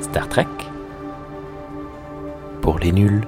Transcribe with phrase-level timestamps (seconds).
[0.00, 0.46] Star Trek
[2.62, 3.26] pour les nuls.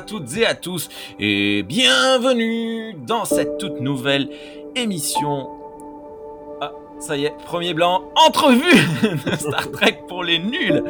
[0.00, 4.28] Toutes et à tous, et bienvenue dans cette toute nouvelle
[4.74, 5.48] émission.
[6.60, 8.74] Ah, ça y est, premier blanc, entrevue
[9.26, 10.82] de Star Trek pour les nuls.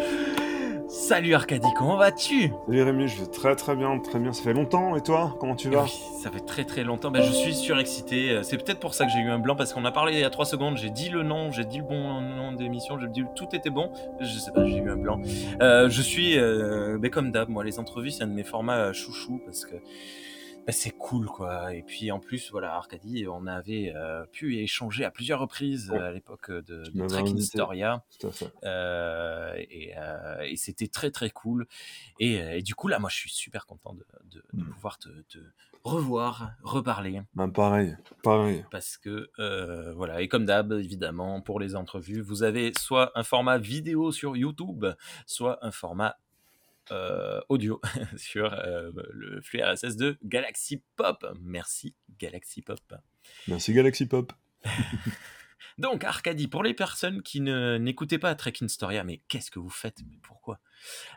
[1.10, 2.52] Salut Arcadie, comment vas-tu?
[2.68, 4.32] Salut Rémi, je vais très très bien, très bien.
[4.32, 5.82] Ça fait longtemps, et toi Comment tu Eh vas?
[5.82, 5.90] oui,
[6.22, 7.10] ça fait très très longtemps.
[7.10, 8.30] Ben, je suis surexcité.
[8.30, 10.20] Euh, C'est peut-être pour ça que j'ai eu un blanc parce qu'on a parlé il
[10.20, 10.76] y a 3 secondes.
[10.76, 13.90] J'ai dit le nom, j'ai dit le bon nom d'émission, j'ai dit tout était bon.
[14.20, 15.20] Je sais pas, j'ai eu un blanc.
[15.60, 18.76] Euh, je suis, euh, ben, comme d'hab, moi les entrevues c'est un de mes formats
[18.76, 19.74] euh, chouchou parce que
[20.66, 21.74] ben, c'est cool quoi.
[21.74, 25.98] Et puis en plus, voilà, Arcadie, on avait euh, pu échanger à plusieurs reprises Ouais.
[25.98, 27.24] euh, à l'époque de, Tu de m'avais Trek.
[27.36, 28.04] Historia.
[28.20, 28.52] Tout à fait.
[28.64, 31.66] Euh, et, euh, et c'était très très cool.
[32.20, 34.70] Et, euh, et du coup là, moi je suis super content de, de- de Mm.
[34.72, 35.38] pouvoir te, te
[35.82, 37.22] revoir, reparler.
[37.34, 38.64] Ben, pareil, pareil.
[38.70, 43.22] Parce que euh, voilà, et comme d'hab, évidemment, pour les entrevues, vous avez soit un
[43.22, 44.84] format vidéo sur YouTube,
[45.26, 46.16] soit un format
[46.90, 47.80] euh, audio
[48.16, 51.24] sur euh, le flux RSS de Galaxy Pop.
[51.40, 52.80] Merci Galaxy Pop.
[53.48, 54.32] Merci Galaxy Pop.
[55.78, 59.58] Donc, Arcadie, pour les personnes qui ne n'écoutaient pas Trek in Storia, mais qu'est-ce que
[59.58, 59.98] vous faites?
[60.06, 60.60] Mais pourquoi?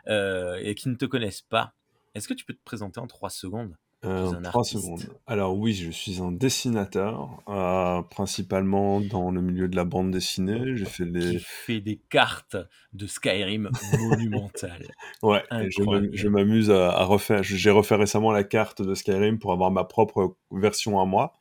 [0.06, 1.74] Euh, Et qui ne te connaissent pas,
[2.14, 3.76] est-ce que tu peux te présenter en trois secondes?
[4.04, 4.82] Euh, Tu es un trois artiste.
[4.84, 5.00] secondes.
[5.26, 10.76] Alors oui, je suis un dessinateur, euh, principalement dans le milieu de la bande dessinée.
[10.76, 11.38] J'ai fait qui les...
[11.38, 12.56] fait des cartes
[12.92, 14.86] de Skyrim monumentales
[15.22, 17.42] Ouais, et je m'amuse à, à refaire...
[17.42, 21.34] J'ai refait récemment la carte de Skyrim pour avoir ma propre version à moi.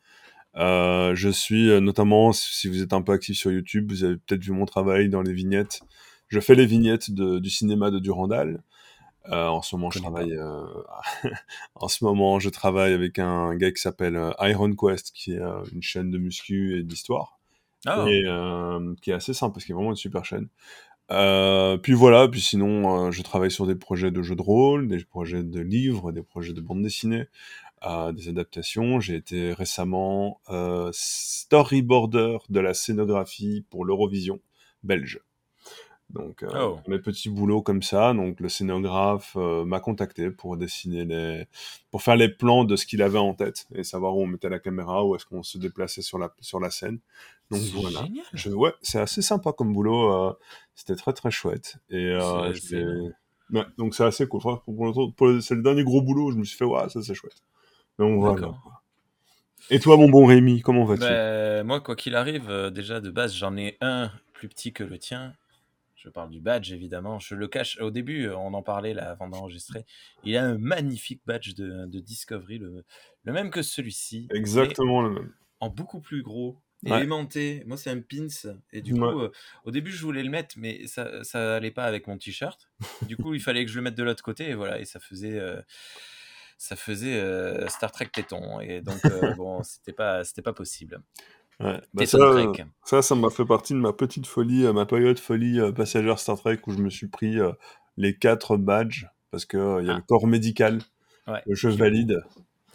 [0.55, 4.17] Euh, je suis euh, notamment, si vous êtes un peu actif sur YouTube, vous avez
[4.17, 5.81] peut-être vu mon travail dans les vignettes.
[6.27, 8.61] Je fais les vignettes de- du cinéma de Durandal.
[9.29, 10.33] Euh, en ce moment, je travaille.
[10.33, 10.65] euh,
[11.75, 15.39] en ce moment, je travaille avec un gars qui s'appelle euh, Iron Quest, qui est
[15.39, 17.39] euh, une chaîne de muscu et d'histoire,
[17.85, 20.49] Ah, et euh, qui est assez simple parce qu'il est vraiment une super chaîne.
[21.11, 24.87] Euh, puis voilà, puis sinon, euh, je travaille sur des projets de jeux de rôle,
[24.87, 27.27] des projets de livres, des projets de bande dessinée,
[27.85, 28.99] euh, des adaptations.
[29.01, 34.39] J'ai été récemment euh, storyboarder de la scénographie pour l'Eurovision
[34.83, 35.19] belge.
[36.13, 36.79] Donc, euh, Oh.
[36.87, 38.13] mes petits boulots comme ça.
[38.13, 41.47] Donc, le scénographe euh, m'a contacté pour dessiner les,
[41.89, 44.49] pour faire les plans de ce qu'il avait en tête et savoir où on mettait
[44.49, 46.99] la caméra, où est-ce qu'on se déplaçait sur la sur la scène.
[47.49, 48.03] Donc c'est voilà.
[48.05, 48.25] génial.
[48.33, 50.11] Je, ouais, c'est assez sympa comme boulot.
[50.13, 50.33] euh,
[50.75, 51.77] C'était très très chouette.
[51.89, 54.41] Et ouais, donc c'est assez cool.
[54.41, 57.01] Pour- pour pour c'est le dernier gros boulot où je me suis fait, ouais, ça
[57.01, 57.41] c'est chouette.
[57.97, 58.53] Donc voilà.
[59.69, 61.01] Et toi, mon bon Rémi, comment vas-tu?
[61.01, 64.83] Ben, moi, quoi qu'il arrive, euh, déjà de base, j'en ai un plus petit que
[64.83, 65.33] le tien.
[66.03, 67.17] Je parle du badge, évidemment.
[67.19, 67.79] Je le cache.
[67.79, 69.85] Au début, euh, on en parlait là avant d'enregistrer.
[70.25, 72.83] Il a un magnifique badge de, de Discovery, le,
[73.23, 74.27] le même que celui-ci.
[74.33, 75.33] Exactement le même.
[75.61, 77.01] en beaucoup plus gros Ouais.
[77.03, 77.63] aimanté.
[77.65, 78.27] Moi, c'est un pins.
[78.73, 78.99] Et du Ouais.
[78.99, 79.31] coup, euh,
[79.63, 82.69] au début, je voulais le mettre, mais ça, ça allait pas avec mon t-shirt.
[83.07, 84.49] Du coup, il fallait que je le mette de l'autre côté.
[84.49, 85.61] Et voilà, et ça faisait, euh,
[86.57, 88.59] ça faisait euh, Star Trek téton.
[88.59, 91.01] Et donc, euh, bon, c'était pas, c'était pas possible.
[91.59, 91.79] Ouais.
[91.93, 92.65] Bah, ça, Trek.
[92.83, 96.19] ça, ça m'a fait partie de ma petite folie, euh, ma période folie euh, passagère
[96.19, 97.51] Star Trek où je me suis pris euh,
[97.97, 99.97] les quatre badges parce euh, il y a Ah.
[99.97, 100.79] le corps médical
[101.27, 101.41] Ouais.
[101.47, 102.21] que je valide.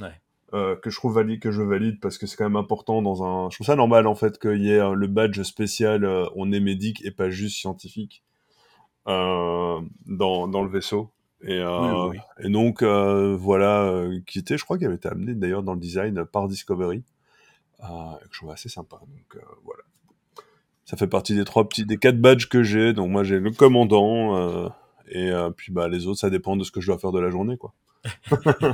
[0.01, 0.13] Ouais.
[0.55, 3.23] euh, que je trouve valide, que je valide parce que c'est quand même important dans
[3.23, 3.51] un.
[3.51, 6.61] Je trouve ça normal en fait qu'il y ait le badge spécial euh, on est
[6.61, 8.23] médic et pas juste scientifique
[9.07, 11.11] euh, dans, dans le vaisseau.
[11.43, 12.19] Et, Oui, oui, oui.
[12.45, 16.25] et donc voilà, qui était, je crois, qui avait été amené d'ailleurs dans le design
[16.25, 17.05] par Discovery,
[17.81, 18.99] que je trouve assez sympa.
[19.01, 19.83] Donc euh, voilà.
[20.85, 22.93] Ça fait partie des trois petits, des quatre badges que j'ai.
[22.93, 24.69] Donc moi j'ai le commandant euh,
[25.11, 27.21] et euh, puis bah les autres ça dépend de ce que je dois faire de
[27.21, 27.75] la journée quoi.
[28.29, 28.69] Voilà.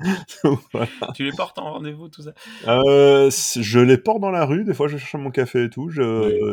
[1.14, 2.32] tu les portes en rendez-vous, tout ça?
[2.68, 5.88] Euh, je les porte dans la rue, des fois je cherche mon café et tout.
[5.90, 6.02] Je,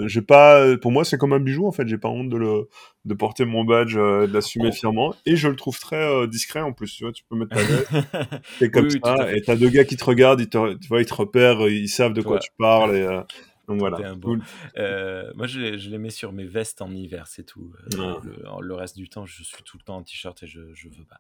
[0.01, 0.07] Oui.
[0.07, 1.88] j'ai pas, pour moi c'est comme un bijou en fait.
[1.88, 2.69] J'ai pas honte de le,
[3.06, 4.75] de porter mon badge, euh, de l'assumer Oh.
[4.75, 5.13] fièrement.
[5.25, 6.94] Et je le trouve très euh, discret en plus.
[6.94, 7.91] Tu vois, tu peux mettre ta veste,
[8.59, 11.01] t'es comme Oui, ça, et t'as deux gars qui te regardent, ils te, tu vois,
[11.01, 12.39] ils te repèrent, ils savent de quoi Ouais.
[12.39, 13.21] tu parles et, euh,
[13.67, 13.97] Donc voilà.
[14.77, 17.73] Euh, moi, je, les- je les mets sur mes vestes en hiver, c'est tout.
[17.99, 18.21] Euh, Ah.
[18.23, 20.87] le, le reste du temps, je suis tout le temps en t-shirt et je, je
[20.89, 21.19] veux pas.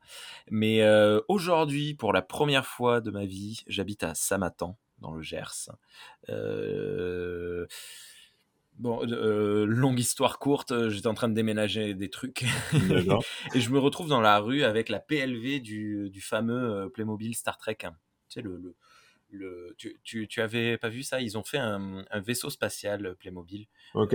[0.49, 5.21] Mais euh, aujourd'hui, pour la première fois de ma vie, j'habite à Samatan, dans le
[5.21, 5.69] Gers.
[8.79, 12.43] Bon, euh, longue histoire courte, j'étais en train de déménager des trucs
[13.55, 17.57] et je me retrouve dans la rue avec la PLV du, du fameux Playmobil Star
[17.57, 17.77] Trek.
[17.85, 17.95] hein.
[18.29, 18.75] Tu sais, le, le,
[19.29, 21.21] le- tu, tu, tu avais pas vu ça?
[21.21, 23.67] Ils ont fait un, un vaisseau spatial euh, Playmobil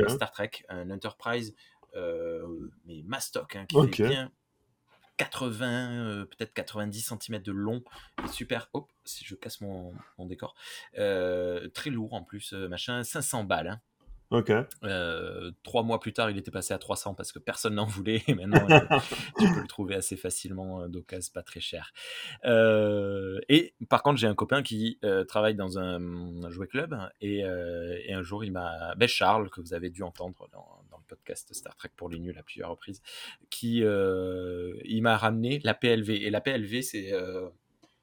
[0.04, 1.54] euh, Star Trek, un Enterprise,
[1.94, 3.96] euh, mais mastoc, hein, qui Ok.
[3.96, 4.32] fait bien
[5.18, 7.84] 80, euh, peut-être 90 cm de long,
[8.24, 10.54] et super, hop, si je casse mon, mon décor,
[10.98, 13.68] euh, très lourd en plus, machin, 500 balles.
[13.68, 13.80] hein.
[14.32, 14.50] Ok.
[14.82, 18.22] Euh, trois mois plus tard, il était passé à 300 parce que personne n'en voulait.
[18.28, 18.80] Et maintenant, euh,
[19.38, 21.92] tu peux le trouver assez facilement euh, d'occasion, pas très cher.
[22.46, 26.98] Euh, et par contre, j'ai un copain qui euh, travaille dans un, un jouet club
[27.20, 30.96] et, et un jour, il m'a, ben Charles, que vous avez dû entendre dans, dans
[30.96, 33.02] le podcast Star Trek pour les nuls à plusieurs reprises,
[33.50, 36.10] qui il m'a ramené la PLV.
[36.10, 37.12] Et la PLV, c'est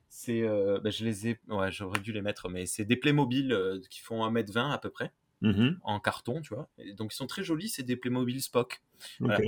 [0.09, 3.53] c'est, euh, ben, je les ai, ouais, j'aurais dû les mettre, mais c'est des Playmobil
[3.53, 5.80] euh, qui font 1m20 à peu près Mhm.
[5.83, 6.69] en carton, tu vois.
[6.77, 8.81] Et donc ils sont très jolis, c'est des Playmobil Spock.
[9.19, 9.39] Voilà.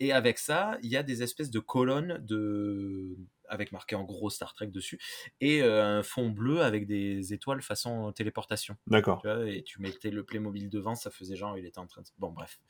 [0.00, 3.16] Et avec ça, il y a des espèces de colonnes de
[3.48, 5.00] avec marqué en gros Star Trek dessus
[5.40, 8.76] et euh, un fond bleu avec des étoiles façon téléportation.
[8.86, 9.24] D'accord.
[9.46, 12.30] Et tu mettais le Playmobil devant, ça faisait genre il était en train de bon
[12.30, 12.60] bref.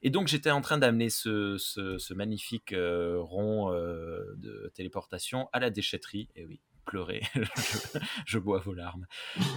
[0.00, 5.48] Et donc j'étais en train d'amener ce, ce, ce magnifique euh, rond euh, de téléportation
[5.52, 6.28] à la déchetterie.
[6.36, 9.06] Et oui, pleurer, je, je bois vos larmes.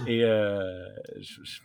[0.06, 1.60] Et je- je-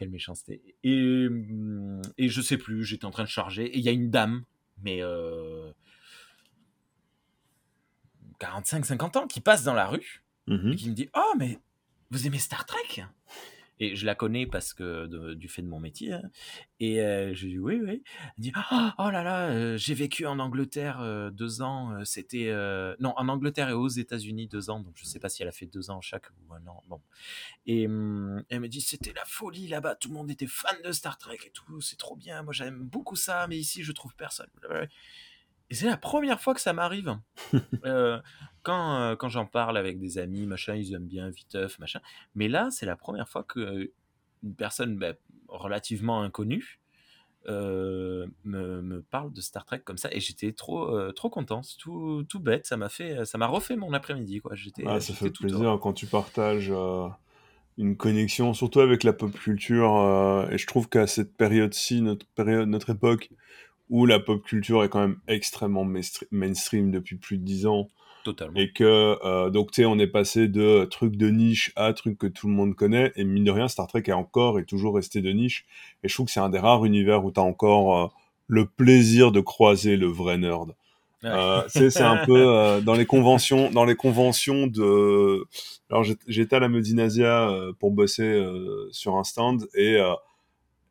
[0.00, 0.74] quelle méchanceté.
[0.82, 3.92] Et, hum, et je sais plus, j'étais en train de charger et il y a
[3.92, 4.44] une dame,
[4.82, 5.70] mais euh,
[8.40, 10.72] 45-50 ans, qui passe dans la rue Mhm.
[10.72, 11.58] et qui me dit Oh, mais
[12.10, 13.04] vous aimez Star Trek?
[13.80, 16.12] Et je la connais parce que du fait de mon métier.
[16.12, 16.22] hein.
[16.80, 18.02] Et euh, j'ai dit Oui, oui.
[18.14, 22.04] Elle dit Oh, oh là là, euh, j'ai vécu en Angleterre euh, deux ans.
[22.04, 22.52] C'était.
[23.00, 24.80] Non, en Angleterre et aux États-Unis deux ans.
[24.80, 26.82] Donc je sais pas si elle a fait deux ans chaque ou un an.
[26.88, 27.00] Bon.
[27.66, 29.96] Et hum, elle me dit C'était la folie là-bas.
[29.96, 31.80] Tout le monde était fan de Star Trek et tout.
[31.80, 32.42] C'est trop bien.
[32.42, 33.46] Moi, j'aime beaucoup ça.
[33.48, 34.50] Mais ici, je trouve personne.
[35.70, 37.16] Et c'est la première fois que ça m'arrive.
[37.84, 38.20] Euh,
[38.62, 42.00] quand euh, quand j'en parle avec des amis, machin, ils aiment bien Viteuf, machin.
[42.34, 43.92] Mais là, c'est la première fois que euh,
[44.42, 45.12] une personne bah,
[45.48, 46.80] relativement inconnue
[47.48, 50.10] euh, me, me parle de Star Trek comme ça.
[50.12, 51.62] Et j'étais trop trop content.
[51.62, 52.66] C'est tout, tout bête.
[52.66, 54.40] Ça m'a fait, ça m'a refait mon après-midi.
[54.40, 54.54] Quoi.
[54.54, 55.78] J'étais, Ah, ça fait tout plaisir heureux.
[55.78, 56.72] quand tu partages
[57.78, 60.46] une connexion, surtout avec la pop culture.
[60.50, 63.30] et je trouve qu'à cette période-ci, notre période, notre époque,
[63.90, 67.88] où la pop culture est quand même extrêmement mainstr- mainstream depuis plus de 10 ans,
[68.24, 68.54] Totalement.
[68.58, 72.16] et que euh, donc tu sais, on est passé de trucs de niche à trucs
[72.16, 74.94] que tout le monde connaît, et mine de rien, Star Trek est encore et toujours
[74.94, 75.66] resté de niche.
[76.02, 78.06] Et je trouve que c'est un des rares univers où tu as encore euh,
[78.46, 80.74] le plaisir de croiser le vrai nerd.
[81.22, 81.28] Ouais.
[81.28, 85.44] Euh, c'est un peu euh, dans les conventions, dans les conventions de.
[85.90, 88.42] Alors j'étais à la Medinasia euh, pour bosser
[88.90, 89.98] sur un stand et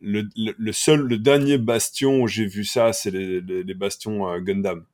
[0.02, 3.74] le, le, le seul, le dernier bastion où j'ai vu ça, c'est les, les, les
[3.74, 4.86] bastions euh, Gundam.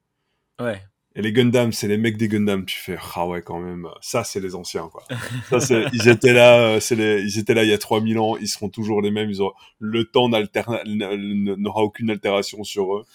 [0.60, 0.82] ouais.
[1.18, 2.66] Et les Gundam, c'est les mecs des Gundam.
[2.66, 3.88] Tu fais ah ouais quand même.
[4.02, 5.04] Ça c'est les anciens quoi.
[5.50, 8.20] Ça c'est ils étaient là, euh, c'est les ils étaient là il y a 3000
[8.20, 8.36] ans.
[8.36, 9.30] Ils seront toujours les mêmes.
[9.30, 13.06] Ils auront le temps n'aura aucune altération sur eux.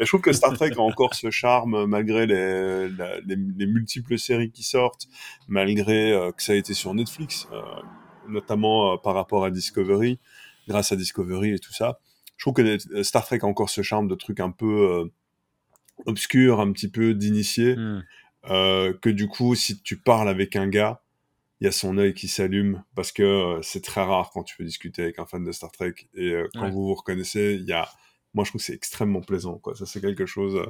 [0.00, 3.66] Et je trouve que Star Trek a encore ce charme malgré les, la- les, les
[3.66, 5.06] multiples séries qui sortent,
[5.46, 7.62] malgré euh, que ça a été sur Netflix, euh,
[8.28, 10.18] notamment euh, par rapport à Discovery,
[10.68, 11.98] grâce à Discovery et tout ça.
[12.36, 15.04] Je trouve que les- Star Trek a encore ce charme de truc un peu euh,
[16.06, 18.04] obscur, un petit peu d'initié, Hmm.
[18.50, 21.00] euh, que du coup, si tu parles avec un gars,
[21.60, 24.56] il y a son œil qui s'allume parce que euh, c'est très rare quand tu
[24.56, 26.70] peux discuter avec un fan de Star Trek et euh, quand Ouais.
[26.70, 27.88] vous vous reconnaissez, il y a,
[28.34, 29.74] moi je trouve que c'est extrêmement plaisant quoi.
[29.76, 30.66] Ça c'est quelque chose euh,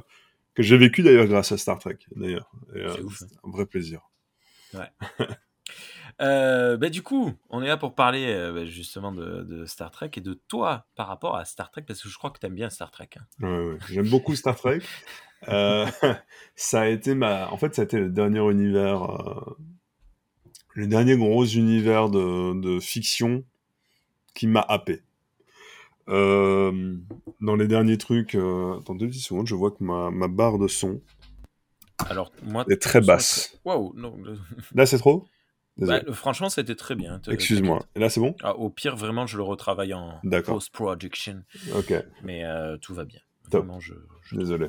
[0.53, 2.49] que j'ai vécu d'ailleurs grâce à Star Trek d'ailleurs.
[2.75, 4.01] Euh, C'est un vrai plaisir.
[6.21, 9.91] Euh, bah, du coup, on est là pour parler euh, bah, justement de, de Star
[9.91, 12.45] Trek et de toi par rapport à Star Trek, parce que je crois que tu
[12.45, 13.09] aimes bien Star Trek.
[13.17, 13.23] hein.
[13.41, 13.77] Ouais, ouais.
[13.89, 14.79] J'aime beaucoup Star Trek.
[15.49, 15.85] Euh,
[16.55, 19.05] ça a été ma, en fait, ça a été le dernier univers,
[20.73, 23.43] le dernier gros univers de, de fiction
[24.33, 25.03] qui m'a happé.
[26.07, 30.67] Dans les derniers trucs, attends deux petites secondes, je vois que ma, ma barre de
[30.67, 30.99] son
[32.09, 32.65] Alors, moi.
[32.69, 33.59] est très basse.
[33.65, 33.93] Waouh,
[34.73, 35.27] Là, c'est trop?
[35.77, 37.21] Bah, franchement, c'était très bien.
[37.27, 37.85] Excuse-moi.
[37.95, 42.45] Et là, c'est bon Ah, au pire, vraiment, je le retravaille en post-production, Ok, mais
[42.45, 43.19] euh, tout va bien.
[43.51, 43.93] Vraiment, je.
[44.23, 44.67] je- désolé.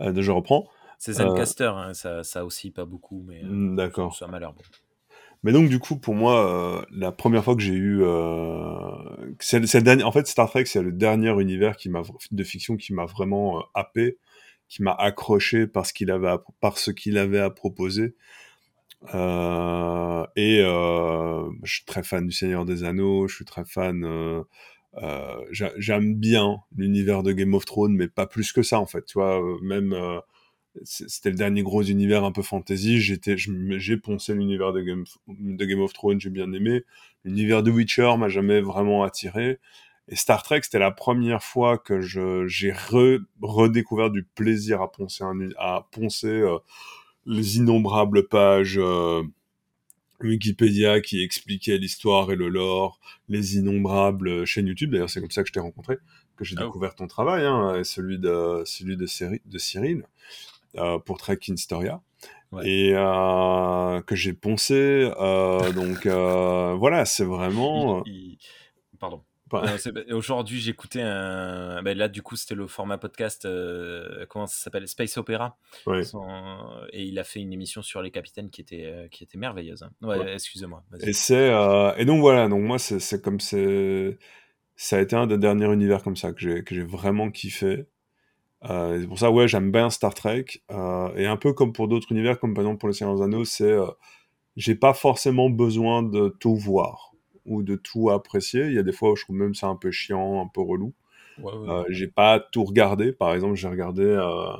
[0.00, 0.68] Euh, je reprends.
[0.98, 4.16] C'est Zencaster, hein, ça, ça aussi pas beaucoup, mais euh, Mm, D'accord.
[4.16, 4.62] ça m'a l'air bon.
[5.42, 8.80] Mais donc, du coup, pour moi, euh, la première fois que j'ai eu, euh,
[9.38, 12.02] c'est le, c'est le dernier, en fait, Star Trek, c'est le dernier univers qui m'a
[12.30, 14.18] de fiction qui m'a vraiment euh, happé,
[14.68, 18.16] qui m'a accroché parce qu'il avait, à- par ce qu'il avait à proposer.
[19.14, 24.04] Euh, et euh, je suis très fan du Seigneur des Anneaux, je suis très fan.
[24.04, 24.42] euh,
[25.50, 29.04] j'a- J'aime bien l'univers de Game of Thrones, mais pas plus que ça en fait.
[29.06, 29.94] Tu vois, même
[30.84, 33.00] c'était le dernier gros univers un peu fantasy.
[33.00, 36.84] J'ai poncé l'univers de Game, of Thrones, j'ai bien aimé.
[37.24, 39.58] L'univers de Witcher m'a jamais vraiment attiré.
[40.08, 45.24] Et Star Trek, c'était la première fois que j'ai re- redécouvert du plaisir à poncer
[45.58, 46.42] à poncer
[47.26, 48.78] les innombrables pages.
[48.78, 49.22] euh,
[50.22, 54.92] Wikipédia qui expliquait l'histoire et le lore, les innombrables chaînes YouTube.
[54.92, 55.98] D'ailleurs, c'est comme ça que je t'ai rencontré,
[56.36, 59.04] que j'ai Ah découvert ton travail, hein, et celui de celui de,
[59.44, 60.04] de Cyril
[60.78, 62.00] euh, pour Trek Historia.
[62.50, 62.66] Ouais.
[62.66, 65.10] Et euh, que j'ai poncé.
[65.20, 68.02] euh, donc euh, voilà, c'est vraiment.
[68.06, 68.38] Il- il-
[68.98, 69.20] Pardon.
[70.10, 71.82] Aujourd'hui, j'écoutais un.
[71.82, 73.44] ben là, du coup, c'était le format podcast.
[73.44, 74.88] euh, comment ça s'appelle?
[74.88, 75.56] Space Opera.
[75.86, 76.02] ouais.
[76.04, 79.38] Son- Et il a fait une émission sur les capitaines qui était, euh, qui était
[79.38, 79.82] merveilleuse.
[79.82, 79.90] hein.
[80.02, 80.34] Ouais, Ouais.
[80.34, 80.82] excusez-moi.
[80.90, 81.10] vas-y.
[81.10, 83.56] Et c'est euh, et donc voilà, donc moi c'est comme ça
[84.96, 87.86] a été un des derniers univers comme ça que j'ai vraiment kiffé.
[88.64, 92.40] C'est pour ça ouais j'aime bien Star Trek et un peu comme pour d'autres univers
[92.40, 93.76] comme par exemple pour le Seigneur des Anneaux c'est
[94.56, 97.12] j'ai pas forcément besoin de tout voir
[97.46, 98.66] ou de tout apprécier.
[98.66, 100.60] Il y a des fois où je trouve même ça un peu chiant, un peu
[100.60, 100.94] relou.
[101.38, 101.86] Ouais, ouais, Euh, ouais.
[101.90, 103.12] j'ai pas tout regardé.
[103.12, 104.56] Par exemple, j'ai regardé, euh,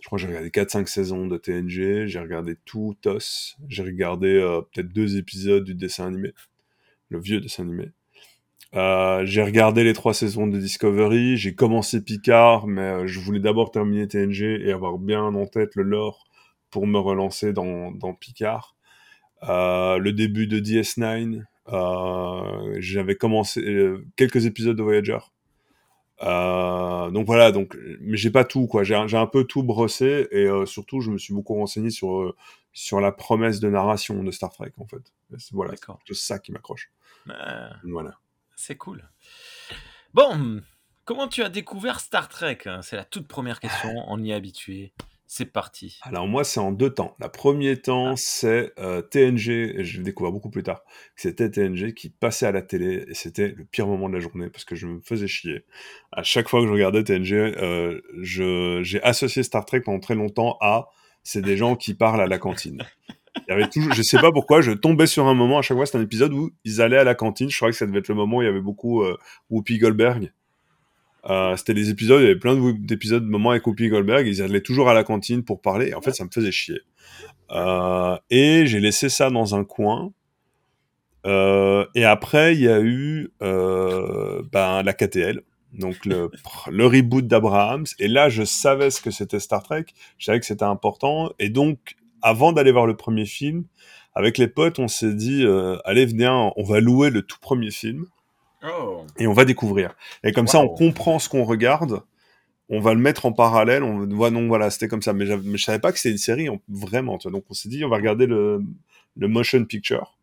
[0.00, 4.28] je crois que j'ai regardé 4-5 saisons de TNG, j'ai regardé tout TOS, j'ai regardé
[4.28, 6.32] euh, peut-être deux épisodes du dessin animé,
[7.10, 7.90] le vieux dessin animé.
[8.74, 13.70] Euh, j'ai regardé les trois saisons de Discovery, j'ai commencé Picard, mais je voulais d'abord
[13.70, 16.26] terminer TNG et avoir bien en tête le lore
[16.70, 18.76] pour me relancer dans, dans Picard.
[19.48, 25.18] Euh, le début de DS9, euh, j'avais commencé euh, quelques épisodes de Voyager.
[26.22, 28.84] Euh, donc voilà, donc, mais j'ai pas tout quoi.
[28.84, 32.34] J'ai un- peu tout brossé et euh, surtout je me suis beaucoup renseigné sur euh,
[32.72, 35.12] sur la promesse de narration de Star Trek en fait.
[35.52, 35.74] Voilà,
[36.06, 36.90] c'est ça qui m'accroche.
[37.28, 38.18] Ah, Voilà.
[38.54, 39.02] c'est cool.
[40.14, 40.62] Bon,
[41.04, 42.58] comment tu as découvert Star Trek?
[42.82, 43.90] C'est la toute première question.
[44.08, 44.92] On y est habitué.
[45.28, 45.98] C'est parti.
[46.02, 47.16] Alors moi c'est en deux temps.
[47.20, 50.82] Le premier temps c'est euh, TNG, et je l'ai découvert beaucoup plus tard.
[51.16, 54.48] C'était TNG qui passait à la télé et c'était le pire moment de la journée
[54.50, 55.64] parce que je me faisais chier.
[56.12, 60.56] À chaque fois que je regardais TNG, euh, j'ai associé Star Trek pendant très longtemps
[60.60, 60.88] à
[61.24, 62.84] c'est des gens qui parlent à la cantine.
[63.48, 65.76] Il y avait toujours, je sais pas pourquoi, je tombais sur un moment à chaque
[65.76, 67.50] fois, c'était un épisode où ils allaient à la cantine.
[67.50, 69.18] Je crois que ça devait être le moment où il y avait beaucoup euh,
[69.50, 70.32] Whoopi Goldberg.
[71.28, 74.26] Euh, c'était des épisodes, il y avait plein d'épisodes, de moments avec Whoopi Goldberg.
[74.26, 75.88] Ils allaient toujours à la cantine pour parler.
[75.88, 76.80] Et en fait, ça me faisait chier.
[77.50, 80.12] Euh, et j'ai laissé ça dans un coin.
[81.26, 85.42] Euh, et après, il y a eu euh, ben, la KTL,
[85.72, 86.30] donc le,
[86.70, 87.86] le reboot d'Abrahams.
[87.98, 89.86] Et là, je savais ce que c'était Star Trek.
[90.18, 91.30] Je savais que c'était important.
[91.38, 93.64] Et donc, avant d'aller voir le premier film,
[94.14, 97.70] avec les potes, on s'est dit, euh, allez, venez, on va louer le tout premier
[97.70, 98.06] film
[98.64, 99.04] Oh.
[99.18, 99.94] et on va découvrir.
[100.24, 102.02] Et comme ça, on comprend ce qu'on regarde.
[102.68, 103.82] On va le mettre en parallèle.
[103.84, 105.12] On voit non, voilà, c'était comme ça.
[105.12, 107.16] Mais, mais je savais pas que c'était une série, on- vraiment.
[107.18, 107.38] Tu vois.
[107.38, 108.60] Donc on s'est dit, on va regarder le,
[109.16, 110.18] le motion picture.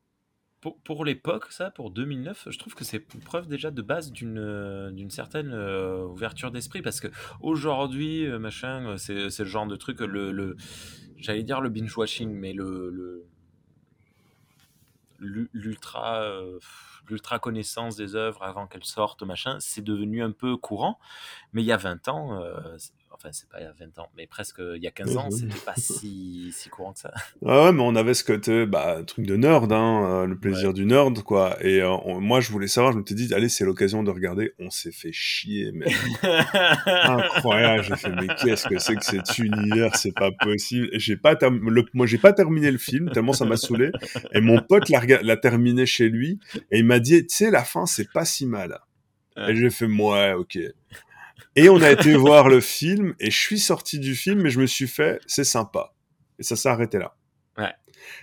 [0.60, 4.92] Pour, pour l'époque, ça, pour 2009, je trouve que c'est preuve déjà de base d'une
[4.96, 7.08] d'une certaine euh, ouverture d'esprit parce que
[7.42, 10.56] aujourd'hui, euh, machin, euh, c'est c'est le genre de truc, le, le
[11.18, 13.26] j'allais dire le binge watching, mais le
[15.24, 16.60] l'ultra euh,
[17.10, 21.00] l'ultra connaissance des œuvres avant qu'elles sortent, machin, c'est devenu un peu courant.
[21.54, 22.78] Mais il y a 20 ans, euh,
[23.24, 25.32] enfin c'est pas il y a 20 ans, mais presque il y a 15 ans,
[25.32, 27.14] c'était pas si, si courant que ça.
[27.46, 30.68] Ah ouais, mais on avait ce côté, bah, truc de nerd, hein, euh, le plaisir
[30.70, 30.74] Ouais.
[30.74, 31.56] du nerd, quoi.
[31.64, 34.12] Et euh, on- moi, je voulais savoir, je me suis dit, allez, c'est l'occasion de
[34.12, 34.54] regarder.
[34.60, 35.86] On s'est fait chier, mais
[36.86, 37.84] incroyable.
[37.84, 39.96] J'ai fait, mais qu'est-ce que c'est que cet univers?
[39.96, 40.90] C'est pas possible.
[40.92, 41.86] Et j'ai pas le...
[41.94, 43.92] moi, j'ai pas terminé le film tellement ça m'a saoulé.
[44.34, 46.40] Et mon pote l'a terminé chez lui
[46.72, 48.80] et il m'a dit, tu sais, la fin, c'est pas si mal.
[49.48, 50.60] Et j'ai fait, ouais, ok.
[51.56, 54.60] Et on a été voir le film et je suis sorti du film et je
[54.60, 55.94] me suis fait, c'est sympa.
[56.40, 57.16] Et ça s'est arrêté là.
[57.58, 57.72] Ouais.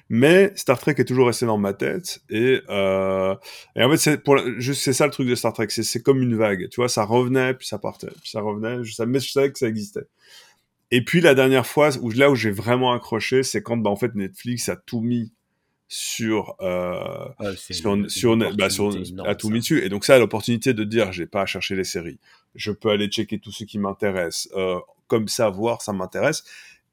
[0.09, 3.35] Mais Star Trek est toujours resté dans ma tête et, euh,
[3.77, 6.37] et en fait c'est pour ça le truc de Star Trek c'est c'est comme une
[6.37, 9.51] vague tu vois ça revenait puis ça partait puis ça revenait je savais, je savais
[9.51, 10.07] que ça existait
[10.91, 13.97] et puis la dernière fois où là où j'ai vraiment accroché c'est quand bah en
[13.97, 15.33] fait Netflix a tout mis
[15.89, 18.91] sur euh, Ouais, c'est sur, une- sur, une bah, sur
[19.27, 19.83] à tout mis dessus.
[19.85, 22.21] Et donc ça, l'opportunité de dire, j'ai pas à chercher les séries.
[22.55, 24.49] Je peux aller checker tout ce qui m'intéresse.
[24.55, 26.45] Euh, comme ça, voir, ça m'intéresse.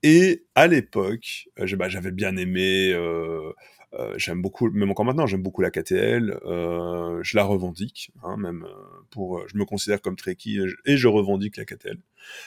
[0.04, 3.52] Et à l'époque, euh, bah, j'avais bien aimé euh,
[3.94, 6.38] euh, j'aime beaucoup, même encore maintenant, j'aime beaucoup la KTL.
[6.46, 11.08] Euh, je la revendique, hein, même euh, pour, je me considère comme Trekkie et je
[11.08, 11.98] revendique la KTL.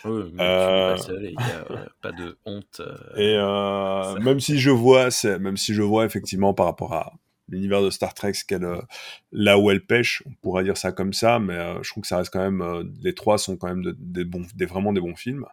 [0.04, 2.82] Oui, mais pas seul il n'y a pas de honte.
[3.16, 3.36] et
[4.22, 7.14] même si je vois, même si je vois effectivement par rapport à
[7.50, 8.66] l'univers de Star Trek, qu'elle,
[9.32, 12.18] là où elle pêche, on pourrait dire ça comme ça, mais je trouve que ça
[12.18, 15.46] reste quand même, les trois sont quand même des bons, des, vraiment des bons films.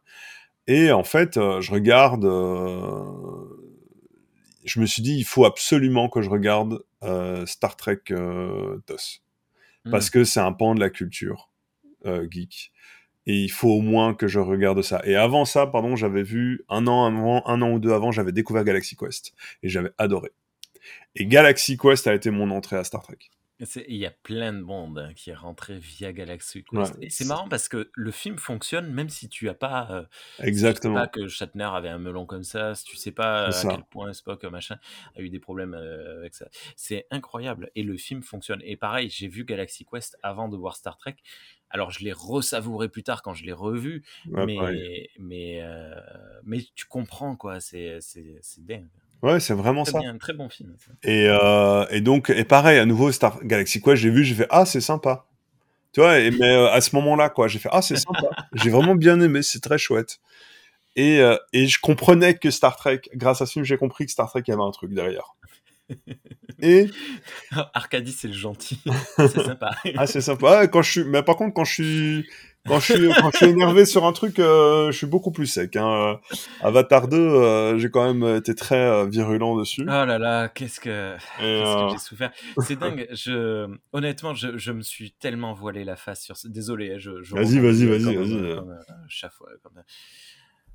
[0.67, 2.25] Et en fait, je regarde
[4.67, 9.21] je me suis dit, il faut absolument que je regarde euh, Star Trek euh, TOS.
[9.85, 9.91] Hmm.
[9.91, 11.49] Parce que c'est un pan de la culture
[12.05, 12.71] euh, geek.
[13.25, 15.01] Et il faut au moins que je regarde ça.
[15.03, 18.31] Et avant ça, pardon, j'avais vu un an avant, un an ou deux avant, j'avais
[18.31, 19.33] découvert Galaxy Quest.
[19.63, 20.31] Et j'avais adoré.
[21.19, 23.17] Et Galaxy Quest a été mon entrée à Star Trek.
[23.87, 26.95] Il y a plein de monde hein, qui est rentré via Galaxy Quest.
[27.01, 29.87] et c'est marrant parce que le film fonctionne même si tu as pas.
[29.89, 30.03] Euh,
[30.45, 30.93] Exactement.
[30.93, 33.83] sais pas que Shatner avait un melon comme ça, si tu sais pas à quel
[33.85, 34.77] point Spock machin
[35.15, 36.47] a eu des problèmes euh, avec ça.
[36.75, 38.61] C'est incroyable et le film fonctionne.
[38.63, 41.15] Et pareil, j'ai vu Galaxy Quest avant de voir Star Trek.
[41.71, 45.99] Alors je l'ai ressavouré plus tard quand je l'ai revu, mais mais euh,
[46.43, 48.87] mais tu comprends quoi, c'est c'est dingue.
[49.23, 49.99] Ouais, c'est vraiment ça.
[49.99, 50.75] Bien, un très bon film.
[51.03, 54.47] Et, euh, et donc, et pareil, à nouveau, Star Galaxy quoi, j'ai vu, j'ai fait
[54.49, 55.25] ah c'est sympa.
[55.93, 58.29] Tu vois, et, mais euh, à ce moment-là, quoi, j'ai fait ah c'est sympa.
[58.53, 60.19] j'ai vraiment bien aimé, c'est très chouette.
[60.95, 64.11] Et, euh, et je comprenais que Star Trek, grâce à ce film, j'ai compris que
[64.11, 65.35] Star Trek il y avait un truc derrière.
[66.61, 66.89] Et
[67.73, 68.81] Arcadie, c'est le gentil.
[69.17, 69.71] c'est sympa.
[69.95, 70.67] ah, c'est sympa.
[70.67, 72.29] quand je suis, mais par contre, quand je suis,
[72.67, 75.47] quand je suis, quand je suis énervé sur un truc, euh, je suis beaucoup plus
[75.47, 75.75] sec.
[75.75, 76.19] Hein.
[76.61, 79.83] Avatar 2, euh, j'ai quand même été très euh, virulent dessus.
[79.83, 82.31] Oh là là, qu'est-ce que, que j'ai souffert.
[82.59, 83.07] C'est dingue.
[83.11, 86.35] Je, honnêtement, je, je, me suis tellement voilé la face sur.
[86.45, 87.23] Désolé, hein, je.
[87.23, 88.59] je vas-y, vas-y, vas-y, vas-y.
[89.07, 89.81] Chaque fois, comme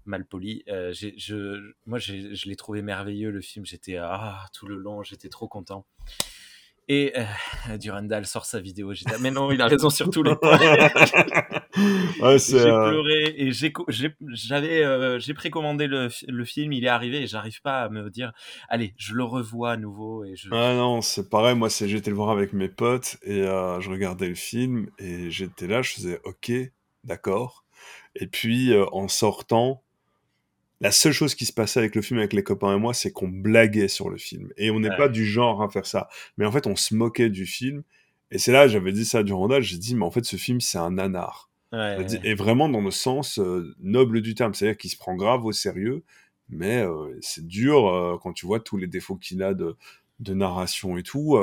[0.05, 0.65] mal poli.
[0.67, 3.67] je, moi, je l'ai trouvé merveilleux le film.
[3.67, 5.87] J'étais ah tout le long, j'étais trop content.
[6.89, 8.93] Et euh, Durandal sort sa vidéo.
[8.93, 10.59] J'ai mais non, il a raison sur tous les points.
[12.39, 13.53] j'ai euh, pleuré et
[14.29, 16.73] j'avais, euh, j'ai précommandé le, le, film.
[16.73, 18.33] Il est arrivé et j'arrive pas à me dire,
[18.69, 20.25] allez, je le revois à nouveau.
[20.25, 20.49] Et je...
[20.51, 21.55] Ah non, c'est pareil.
[21.55, 25.31] Moi, c'est j'étais le voir avec mes potes et euh, je regardais le film et
[25.31, 26.53] j'étais là, je faisais, ok,
[27.05, 27.65] d'accord.
[28.17, 29.82] Et puis en sortant,
[30.83, 33.13] la seule chose qui se passait avec le film, avec les copains et moi, c'est
[33.13, 34.53] qu'on blaguait sur le film.
[34.57, 36.09] Et on n'est pas du genre à faire ça.
[36.37, 37.85] Mais en fait, on se moquait du film.
[38.33, 40.61] Et c'est là, j'avais dit ça à Durandal, j'ai dit, mais en fait, ce film,
[40.61, 41.51] c'est un nanar.
[41.73, 44.55] et vraiment dans le sens euh, noble du terme.
[44.55, 46.03] C'est-à-dire qu'il se prend grave au sérieux,
[46.49, 49.77] mais euh, c'est dur euh, quand tu vois tous les défauts qu'il a de,
[50.19, 51.39] de narration et tout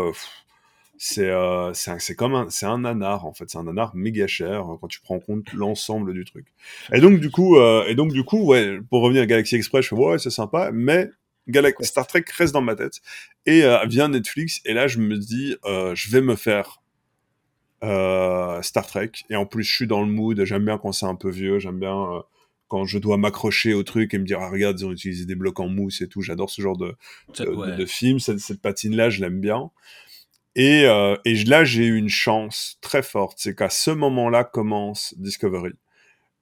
[1.01, 3.49] c'est euh, c'est comme un c'est un nanar en fait.
[3.49, 6.47] C'est un nanar méga cher euh, quand tu prends en compte l'ensemble du truc.
[6.93, 9.85] Et donc du coup euh, et donc du coup ouais pour revenir à Galaxy Express
[9.85, 11.09] je fais ouais c'est sympa mais
[11.47, 12.99] Galaxy Star Trek reste dans ma tête.
[13.45, 16.81] Et euh, vient Netflix et là je me dis euh, je vais me faire
[17.81, 19.11] Star Trek.
[19.29, 21.59] Et en plus je suis dans le mood j'aime bien quand c'est un peu vieux
[21.59, 22.23] j'aime bien
[22.67, 25.35] quand je dois m'accrocher au truc et me dire ah regarde ils ont utilisé des
[25.35, 26.21] blocs en mousse et tout.
[26.21, 26.93] J'adore ce genre de
[27.37, 28.19] de, de, film.
[28.19, 29.71] Cette, cette patine là je l'aime bien
[30.59, 35.13] et, euh, et là, j'ai eu une chance très forte, c'est qu'à ce moment-là commence
[35.17, 35.71] Discovery.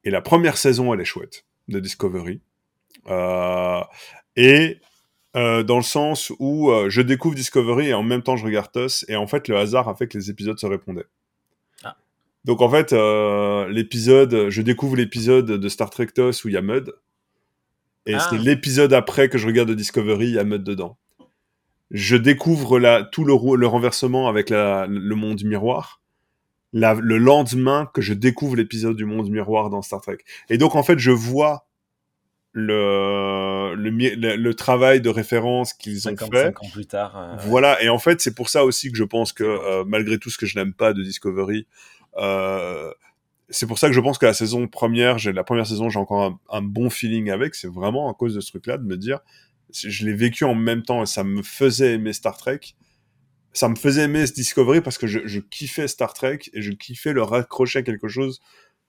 [0.02, 2.40] Et la première saison, elle est chouette de Discovery.
[3.06, 3.80] Euh,
[4.34, 4.80] et
[5.36, 9.04] euh, dans le sens où je découvre Discovery et en même temps je regarde TOS,
[9.06, 11.06] et en fait, le hasard a fait que les épisodes se répondaient.
[11.84, 11.96] Ah.
[12.44, 12.90] Donc en fait,
[13.70, 16.92] l'épisode, je découvre l'épisode de Star Trek TOS où il y a Mud.
[18.06, 18.26] Et ah.
[18.28, 20.98] c'est l'épisode après que je regarde Discovery, il y a Mud dedans
[21.90, 26.00] je découvre la, tout le, le renversement avec la, le monde miroir.
[26.74, 30.18] La, le lendemain que je découvre l'épisode du monde miroir dans Star Trek.
[30.50, 31.66] Et donc en fait, je vois
[32.52, 36.54] le, le, le, travail de référence qu'ils ont fait.
[36.72, 37.16] plus tard.
[37.16, 40.18] Euh, voilà, et en fait, c'est pour ça aussi que je pense que euh, malgré
[40.18, 41.66] tout ce que je n'aime pas de Discovery,
[42.16, 42.92] euh,
[43.48, 45.98] c'est pour ça que je pense que la saison première, j'ai la première saison, j'ai
[45.98, 47.54] encore un, un, bon feeling avec.
[47.54, 49.20] C'est vraiment à cause de ce truc-là de me dire,
[49.72, 52.60] je l'ai vécu en même temps et ça me faisait aimer Star Trek.
[53.52, 57.12] Ça me faisait aimer ce Discovery parce que je, kiffais Star Trek et je kiffais
[57.12, 58.40] le raccrocher à quelque chose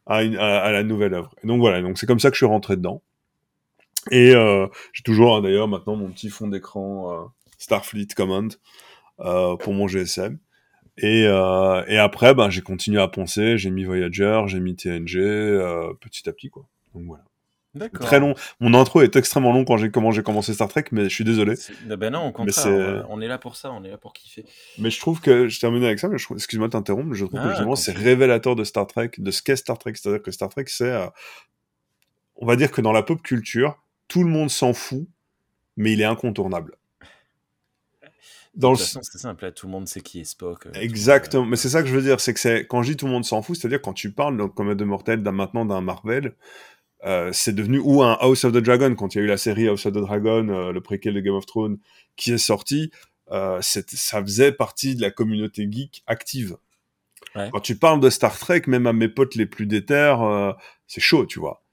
[0.06, 1.34] à, la nouvelle œuvre.
[1.44, 3.02] Et donc voilà, donc c'est comme ça que je suis rentré dedans.
[4.12, 7.26] Et euh, j'ai toujours hein, d'ailleurs maintenant mon petit fond d'écran euh,
[7.58, 8.54] Starfleet Command
[9.20, 10.38] euh, pour mon GSM.
[11.02, 15.14] Et, et après, ben, j'ai continué à penser, j'ai mis Voyager, j'ai mis TNG,
[16.02, 16.66] petit à petit quoi.
[16.94, 17.29] Donc voilà.
[17.94, 18.34] Très long.
[18.60, 21.54] Mon intro est extrêmement long quand j'ai commencé Star Trek, mais je suis désolé.
[21.86, 24.46] Ben non, au contraire, on est là pour ça, on est là pour kiffer.
[24.80, 27.46] Mais je trouve que je termine avec ça, mais excuse-moi de t'interrompre, je trouve que
[27.46, 30.50] ah, justement c'est révélateur de Star Trek, de ce qu'est Star Trek, c'est-à-dire que Star
[30.50, 31.06] Trek c'est, euh,
[32.38, 33.78] on va dire que dans la pop culture,
[34.08, 35.08] tout le monde s'en fout,
[35.78, 36.76] mais il est incontournable.
[38.56, 40.66] Dans de toute façon, c'est simple, tout le monde sait qui est Spock.
[40.66, 43.06] Euh, Exactement, mais c'est ça que je veux dire, c'est que quand je dis tout
[43.06, 45.82] le monde s'en fout, c'est-à-dire quand tu parles donc, comme de mortel d'un maintenant d'un
[45.82, 46.34] Marvel,
[47.06, 49.38] euh, c'est devenu ou un House of the Dragon quand il y a eu la
[49.38, 51.78] série House of the Dragon, euh, le préquel de Game of Thrones
[52.16, 52.92] qui est sorti,
[53.62, 56.58] ça faisait partie de la communauté geek active.
[57.36, 60.16] Quand tu parles de Star Trek, même à mes potes les plus déter,
[60.88, 61.64] c'est chaud, tu vois.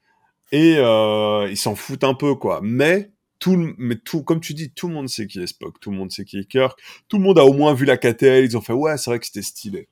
[0.51, 2.61] Et ils s'en foutent un peu, quoi.
[2.63, 5.91] Mais tout, mais tout, comme tu dis, tout le monde sait qui est Spock, tout
[5.91, 8.45] le monde sait qui est Kirk, tout le monde a au moins vu la KTL,
[8.45, 9.87] ils ont fait ouais, c'est vrai que c'était stylé.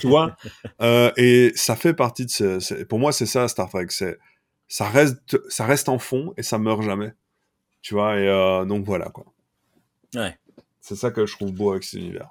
[0.00, 0.36] tu vois?
[0.80, 4.16] Euh, Et ça fait partie de ce, pour moi, c'est ça Star Trek, c'est
[4.68, 7.12] ça reste, ça reste en fond et ça meurt jamais.
[7.82, 9.26] Tu vois Et euh, donc voilà quoi.
[10.14, 10.36] Ouais.
[10.80, 12.30] C'est ça que je trouve beau avec cet univers.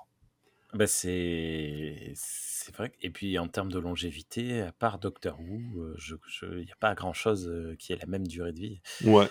[0.74, 2.92] Bah c'est c'est vrai.
[3.02, 6.94] Et puis en termes de longévité, à part Doctor Who, il euh, n'y a pas
[6.96, 8.82] grand chose qui ait la même durée de vie.
[9.04, 9.28] Ouais.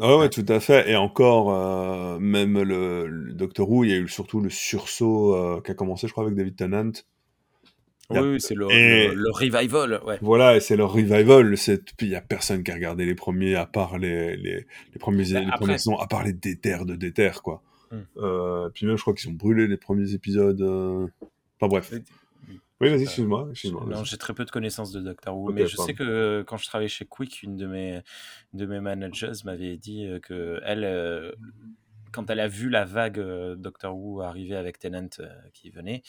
[0.00, 0.90] Ah ouais, tout à fait.
[0.90, 5.60] Et encore, euh, même le, Doctor Who, il y a eu surtout le sursaut euh,
[5.60, 6.92] qui a commencé, je crois, avec David Tennant.
[8.12, 8.66] Oui, c'est le,
[9.14, 10.00] le, revival.
[10.04, 10.18] Ouais.
[10.20, 11.54] Voilà, c'est le revival.
[12.00, 15.32] Il n'y a personne qui a regardé les premiers, à part les, les, les premiers,
[15.32, 17.62] bah, les premiers saisons, à part les déterres de déterres, quoi.
[17.90, 18.04] Hum.
[18.16, 20.62] Euh, puis même, je crois qu'ils ont brûlé les premiers épisodes.
[20.62, 21.92] Enfin bref.
[22.82, 23.48] Oui, vas-y, excuse-moi.
[23.86, 26.66] non, j'ai très peu de connaissances de Doctor Who, mais je sais que quand je
[26.66, 28.00] travaillais chez Quick, une de mes,
[28.54, 31.30] de mes managers m'avait dit euh, que elle, euh,
[32.10, 35.10] quand elle a vu la vague euh, Doctor Who arriver avec Tennant
[35.54, 36.02] qui venait,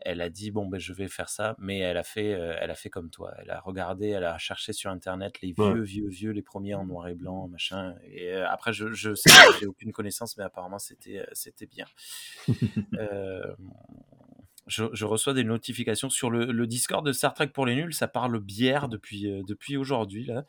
[0.00, 2.74] elle a dit bon ben je vais faire ça, mais elle a fait, elle a
[2.74, 3.34] fait comme toi.
[3.38, 6.84] Elle a regardé, elle a cherché sur internet les vieux, vieux, vieux, les premiers en
[6.84, 7.94] noir et blanc, machin.
[8.04, 9.30] Et après, je, je sais,
[9.60, 11.86] j'ai aucune connaissance, mais apparemment c'était, c'était bien.
[14.66, 17.94] je, reçois des notifications sur le, Discord de Star Trek pour les nuls.
[17.94, 20.24] Ça parle bière depuis, euh, depuis aujourd'hui.
[20.24, 20.44] là.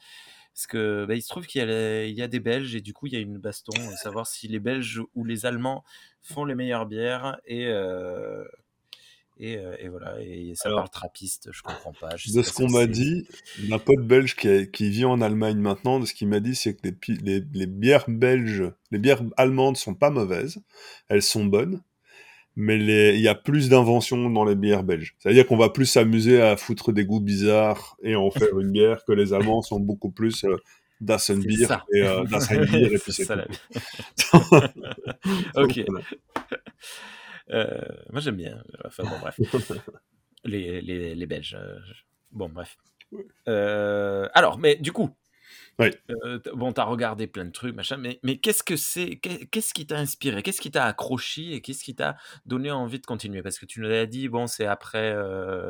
[0.53, 3.05] Parce que bah, il se trouve qu'il y, y, a des Belges et du coup
[3.05, 5.83] il y a une baston, euh, savoir si les Belges ou les Allemands
[6.23, 8.43] font les meilleures bières et, euh,
[9.39, 12.09] et, voilà, et ça parle trappiste, je comprends pas.
[12.09, 13.27] de ce qu'on m'a dit,
[13.71, 16.75] un pote belge qui, qui, vit en Allemagne maintenant, de ce qu'il m'a dit, c'est
[16.75, 20.59] que les, les, les, bières belges, les bières allemandes sont pas mauvaises,
[21.09, 21.81] elles sont bonnes,
[22.55, 22.77] mais
[23.15, 25.15] il y a plus d'inventions dans les bières belges.
[25.19, 29.05] C'est-à-dire qu'on va plus s'amuser à foutre des goûts bizarres et en faire une bière
[29.05, 30.57] que les Allemands sont beaucoup plus euh,
[30.99, 33.45] et euh, et puis c'est ça.
[35.55, 35.85] ok.
[37.51, 37.81] Euh,
[38.11, 38.61] moi j'aime bien.
[38.85, 39.39] Enfin bon bref.
[40.43, 41.57] les, les, les Belges.
[41.59, 41.79] Euh,
[42.31, 42.77] bon bref.
[43.45, 45.09] alors mais du coup
[45.79, 45.89] oui.
[46.09, 49.75] Euh, bon, tu as regardé plein de trucs, machin, mais, mais qu'est-ce que c'est Qu'est-ce
[49.75, 50.41] qui t'a inspiré?
[50.41, 53.43] Qu'est-ce qui t'a accroché et qu'est-ce qui t'a donné envie de continuer?
[53.43, 55.15] Parce que tu nous as dit, bon, c'est après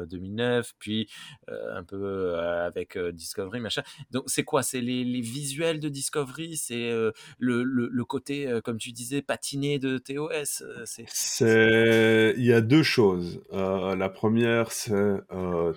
[0.10, 1.10] 2009, euh, puis
[1.50, 3.84] euh, un peu avec Discovery, machin.
[4.12, 4.64] Donc, c'est quoi?
[4.64, 6.56] C'est les, les, visuels de Discovery?
[6.56, 6.90] C'est
[7.38, 12.34] le, le, côté, comme tu disais, patiné de TOS C'est.
[12.38, 13.42] Il y a deux choses.
[13.52, 14.94] la première, c'est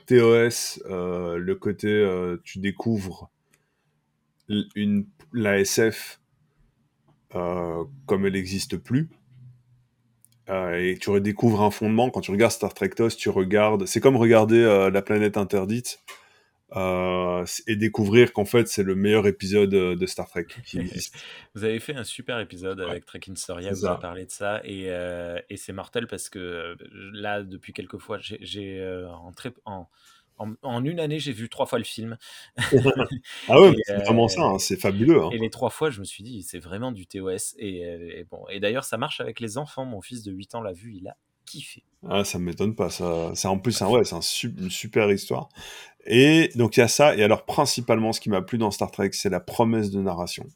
[0.06, 3.28] TOS, le côté, tu découvres
[4.74, 6.20] une, la SF
[7.34, 9.08] euh, comme elle n'existe plus.
[10.48, 12.10] Euh, et tu redécouvres un fondement.
[12.10, 13.86] Quand tu regardes Star Trek TOS, tu regardes.
[13.86, 16.00] C'est comme regarder euh, La planète interdite
[17.66, 21.16] et découvrir qu'en fait, c'est le meilleur épisode de Star Trek qui existe.
[21.56, 24.60] vous avez fait un super épisode avec Trek Storia, vous avez parlé de ça.
[24.62, 26.76] Et, et c'est mortel parce que
[27.12, 29.88] là, depuis quelques fois, j'ai entré en
[30.62, 32.16] en, une année, j'ai vu trois fois le film.
[33.48, 35.22] ah ouais, c'est vraiment ça, hein, c'est fabuleux.
[35.22, 35.30] Hein.
[35.32, 37.54] Et les trois fois, je me suis dit, c'est vraiment du TOS.
[37.58, 39.84] Et, bon, et d'ailleurs, ça marche avec les enfants.
[39.84, 41.84] Mon fils de 8 ans l'a vu, il a kiffé.
[42.08, 42.90] Ah, ça m'étonne pas.
[42.90, 45.48] Ça, c'est en plus, un, ouais, c'est une super histoire.
[46.06, 47.14] Et donc il y a ça.
[47.14, 50.46] Et alors principalement, ce qui m'a plu dans Star Trek, c'est la promesse de narration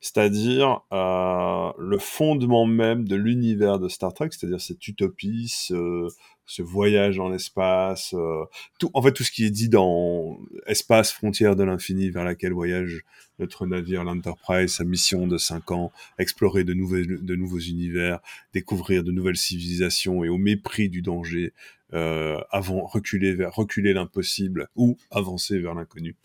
[0.00, 7.16] c'est-à-dire euh, le fondement même de l'univers de Star Trek, c'est-à-dire cette utopie, ce, voyage
[7.16, 8.44] dans l'espace, euh,
[8.78, 12.52] tout, en fait tout ce qui est dit dans Espace, frontière de l'infini vers laquelle
[12.52, 13.04] voyage
[13.38, 18.20] notre navire, l'Enterprise, sa mission de 5 ans, explorer de, nouvelles, nouveaux univers,
[18.52, 21.52] découvrir de nouvelles civilisations et au mépris du danger,
[21.92, 26.16] euh, avant reculer l'impossible ou avancer vers l'inconnu.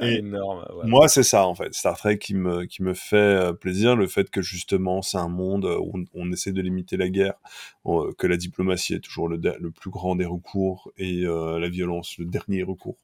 [0.00, 0.64] Énorme.
[0.84, 1.74] Moi, c'est ça en fait.
[1.74, 5.28] Star Trek qui me qui me fait euh, plaisir, le fait que justement c'est un
[5.28, 7.34] monde où on, essaie de limiter la guerre,
[7.84, 12.16] que la diplomatie est toujours le, le plus grand des recours et euh, la violence
[12.18, 12.98] le dernier recours.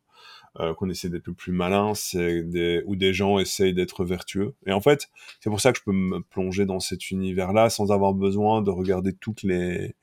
[0.61, 4.54] Euh, qu'on essaie d'être le plus malin, c'est des, où des gens essayent d'être vertueux.
[4.66, 7.90] Et en fait, c'est pour ça que je peux me plonger dans cet univers-là sans
[7.90, 9.96] avoir besoin de regarder toutes les,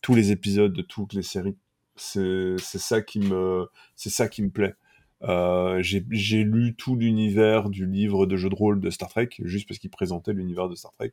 [0.00, 1.58] tous les épisodes de toutes les séries.
[1.96, 4.74] C'est, c'est ça qui me, c'est ça qui me plaît.
[5.22, 9.68] Euh, j'ai lu tout l'univers du livre de jeu de rôle de Star Trek, juste
[9.68, 11.12] parce qu'il présentait l'univers de Star Trek.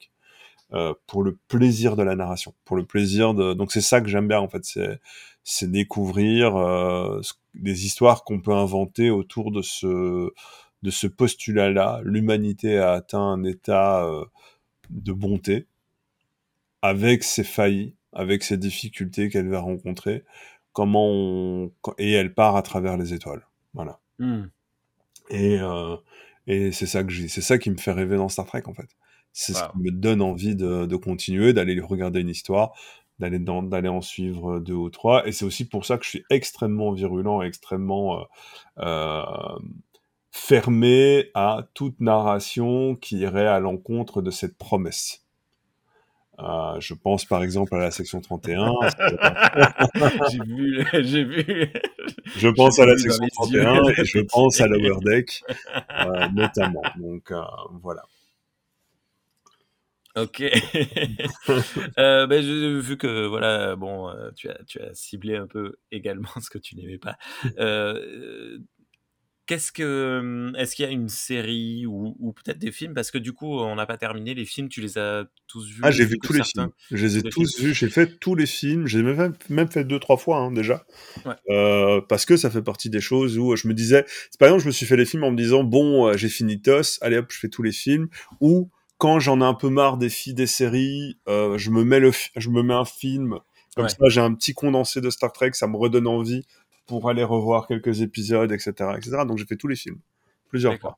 [0.74, 3.54] euh, pour le plaisir de la narration, pour le plaisir de.
[3.54, 4.66] Donc c'est ça que j'aime bien en fait,
[5.44, 7.22] c'est découvrir euh,
[7.54, 10.30] des histoires qu'on peut inventer autour de ce
[10.84, 12.02] de ce postulat-là.
[12.04, 14.26] L'humanité a atteint un état euh,
[14.90, 15.68] de bonté
[16.82, 20.24] avec ses failles, avec ses difficultés qu'elle va rencontrer.
[20.74, 23.46] Comment on et elle part à travers les étoiles.
[23.78, 24.00] Voilà.
[24.20, 24.46] Hmm.
[25.30, 25.96] Et euh,
[26.48, 28.74] et c'est ça que j'ai, c'est ça qui me fait rêver dans Star Trek en
[28.74, 28.90] fait.
[29.34, 32.74] C'est ce qui me donne envie de, de continuer, d'aller regarder une histoire,
[33.20, 35.28] d'aller en suivre deux ou trois.
[35.28, 38.24] Et c'est aussi pour ça que je suis extrêmement virulent, extrêmement euh,
[38.80, 39.24] euh,
[40.32, 45.27] fermé à toute narration qui irait à l'encontre de cette promesse.
[46.40, 48.74] Euh, je pense par exemple à la section 31.
[50.32, 51.72] j'ai vu, j'ai vu.
[52.36, 55.44] Je pense à la section les yeux 31 la et je pense à Lower Deck,
[56.06, 56.84] euh, notamment.
[56.98, 57.42] Donc euh,
[57.82, 58.04] voilà.
[60.16, 60.44] Ok.
[61.98, 66.30] Euh, ben, je- vu que voilà, bon, tu as, tu as ciblé un peu également
[66.42, 67.18] ce que tu n'aimais pas.
[67.58, 68.60] Euh,
[69.48, 72.94] Qu'est-ce que, est-ce qu'il y a une série ou, ou peut-être des films?
[72.94, 74.68] Parce que du coup, on n'a pas terminé les films.
[74.68, 76.70] Tu les as tous vus Ah, j'ai vu tous les films.
[76.92, 77.74] Je les ai tous vus.
[77.74, 78.88] J'ai fait tous les films.
[78.88, 80.86] J'ai même, même fait deux, trois fois hein, déjà.
[81.26, 81.34] Ouais.
[81.50, 84.06] Euh, parce que ça fait partie des choses où je me disais,
[84.38, 86.62] par exemple, je me suis fait les films en me disant, bon, euh, j'ai fini
[86.62, 88.10] TOS, allez hop, je fais tous les films.
[88.42, 92.00] Ou quand j'en ai un peu marre des filles, des séries, euh, je me mets
[92.02, 93.40] le, fi- je me mets un film.
[93.78, 93.92] Comme Ouais.
[93.92, 96.44] ça, j'ai un petit condensé de Star Trek, ça me redonne envie
[96.88, 99.26] pour aller revoir quelques épisodes, etc., etc.
[99.26, 100.00] Donc j'ai fait tous les films
[100.50, 100.98] plusieurs fois.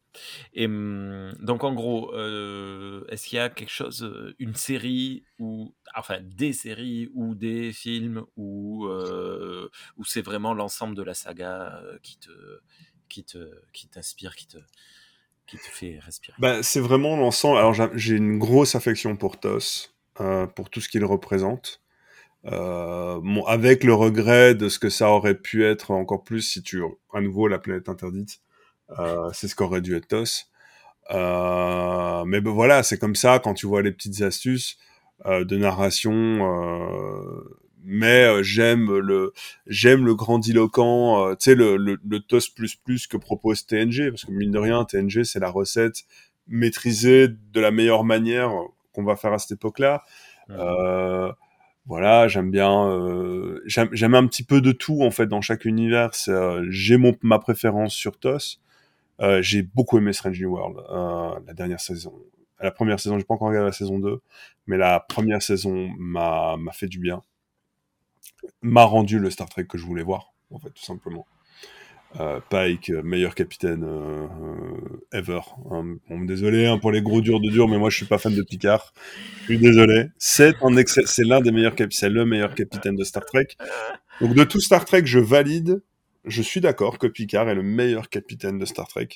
[0.53, 5.25] Et hum, donc en gros, euh, est-ce qu'il y a quelque chose, euh, une série
[5.39, 11.13] ou enfin des séries ou des films ou euh, ou c'est vraiment l'ensemble de la
[11.13, 12.31] saga qui te
[13.09, 14.57] qui te qui t'inspire, qui te
[15.47, 16.37] qui te fait respirer?
[16.37, 17.57] Bah, c'est vraiment l'ensemble.
[17.57, 21.81] Alors, j'ai- j'ai une grosse affection pour TOS, euh, pour tout ce qu'il représente.
[22.45, 26.63] Euh, bon, avec le regret de ce que ça aurait pu être encore plus si
[26.63, 26.81] tu,
[27.13, 28.39] à nouveau, la planète interdite,
[28.99, 30.47] euh, c'est ce qu'aurait dû être TOS.
[31.11, 34.77] Euh, mais ben voilà, c'est comme ça quand tu vois les petites astuces
[35.25, 36.13] euh, de narration.
[36.13, 37.43] euh,
[37.83, 39.33] mais euh, j'aime le
[39.67, 44.09] j'aime le grandiloquent, euh, tu sais le, le, le TOS plus plus que propose TNG
[44.11, 46.03] parce que mine de rien TNG c'est la recette
[46.47, 48.51] maîtrisée de la meilleure manière
[48.93, 50.03] qu'on va faire à cette époque-là.
[50.51, 51.31] Euh,
[51.85, 56.11] voilà, j'aime bien, euh, j'aime un petit peu de tout en fait dans chaque univers.
[56.27, 58.59] Euh, j'ai mon ma préférence sur TOS.
[59.21, 60.77] Euh, j'ai beaucoup aimé Strange New World,
[61.45, 62.13] la dernière saison.
[62.61, 64.21] La première saison, j'ai pas encore regardé la saison 2,
[64.67, 67.21] mais la première saison m'a fait du bien.
[68.61, 71.25] M'a rendu le Star Trek que je voulais voir, en fait, tout simplement.
[72.19, 74.27] Euh, Pike, euh, meilleur capitaine euh,
[75.13, 75.41] ever.
[75.69, 75.97] Hein.
[76.09, 78.33] Bon, désolé hein, pour les gros durs de dur, mais moi je suis pas fan
[78.33, 78.93] de Picard.
[79.41, 80.05] Je suis désolé.
[80.17, 83.49] C'est un excell- c'est l'un des meilleurs cap- c'est le meilleur capitaine de Star Trek.
[84.21, 85.83] Donc de tout Star Trek, je valide.
[86.25, 89.07] Je suis d'accord que Picard est le meilleur capitaine de Star Trek.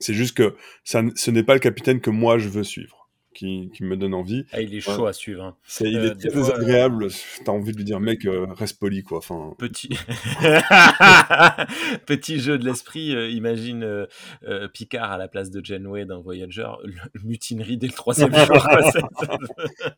[0.00, 3.01] C'est juste que ça, ce n'est pas le capitaine que moi je veux suivre,
[3.34, 4.44] qui, qui me donne envie.
[4.52, 5.42] Ah, il est chaud à suivre.
[5.44, 5.56] hein.
[5.64, 7.08] C'est, il Euh, est très fois, désagréable.
[7.44, 9.18] T'as envie de lui dire, mec, euh, reste poli, quoi.
[9.18, 9.88] Enfin, Petit...
[12.06, 14.06] Petit jeu de l'esprit, euh, imagine euh,
[14.46, 16.68] euh, Picard à la place de Janeway dans Voyager,
[17.24, 18.66] mutinerie dès le troisième jour.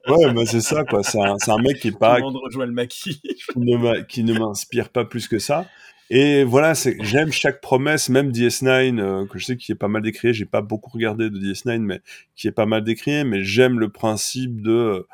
[0.08, 1.02] ouais, mais c'est ça, quoi.
[1.02, 3.20] C'est un, mec qui est Tout pas, le monde rejoint le maquis.
[3.52, 5.66] qui ne m'a- qui ne m'inspire pas plus que ça.
[6.10, 10.02] Et voilà, j'aime chaque promesse, même DS9, euh, que je sais qui est pas mal
[10.02, 10.34] décrié.
[10.34, 12.00] J'ai pas beaucoup regardé de DS9, mais
[12.36, 13.24] qui est pas mal décrié.
[13.24, 15.06] Mais j'aime le principe de, euh,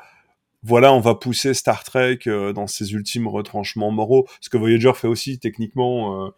[0.63, 4.27] voilà, on va pousser Star Trek euh, dans ses ultimes retranchements moraux.
[4.41, 6.31] Ce que Voyager fait aussi, techniquement,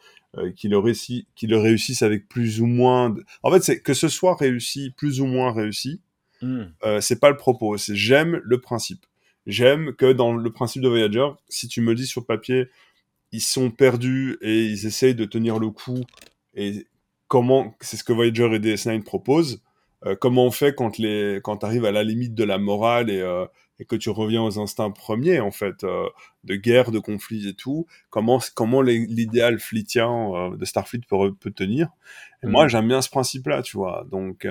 [0.55, 3.09] qu'il le, réussi- qu'il le réussisse avec plus ou moins.
[3.11, 6.01] de- En fait, c'est que ce soit réussi, plus ou moins réussi,
[6.41, 6.63] Hmm.
[6.99, 7.77] c'est pas le propos.
[7.77, 9.05] C'est j'aime le principe.
[9.47, 12.67] J'aime que dans le principe de Voyager, si tu me dis sur papier,
[13.33, 15.99] ils sont perdus et ils essayent de tenir le coup.
[16.55, 16.87] Et
[17.27, 19.61] comment, c'est ce que Voyager et DS9 proposent.
[20.05, 23.19] Euh, comment on fait quand les, quand t'arrives à la limite de la morale et,
[23.21, 23.45] euh,
[23.79, 26.07] et que tu reviens aux instincts premiers en fait, euh,
[26.43, 27.87] de guerre, de conflit et tout.
[28.09, 31.87] Comment, comment l'idéal fleetien euh, de Starfleet peut, peut tenir.
[32.43, 32.69] Et moi, Mhm.
[32.69, 34.05] j'aime bien ce principe-là, tu vois.
[34.11, 34.45] Donc,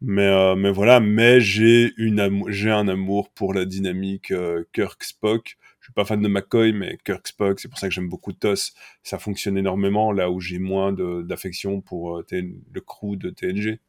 [0.00, 5.56] mais, mais voilà, mais j'ai une j'ai un amour pour la dynamique euh, Kirk Spock.
[5.82, 8.32] Je suis pas fan de McCoy, mais Kirk Spock, c'est pour ça que j'aime beaucoup
[8.32, 8.72] TOS.
[9.02, 13.80] Ça fonctionne énormément là où j'ai moins d'affection pour euh, le crew de TNG.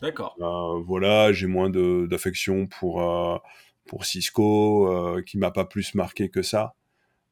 [0.00, 0.34] D'accord.
[0.40, 3.36] Euh, voilà, j'ai moins d'affection pour euh,
[3.84, 6.74] pour Cisco, qui m'a pas plus marqué que ça.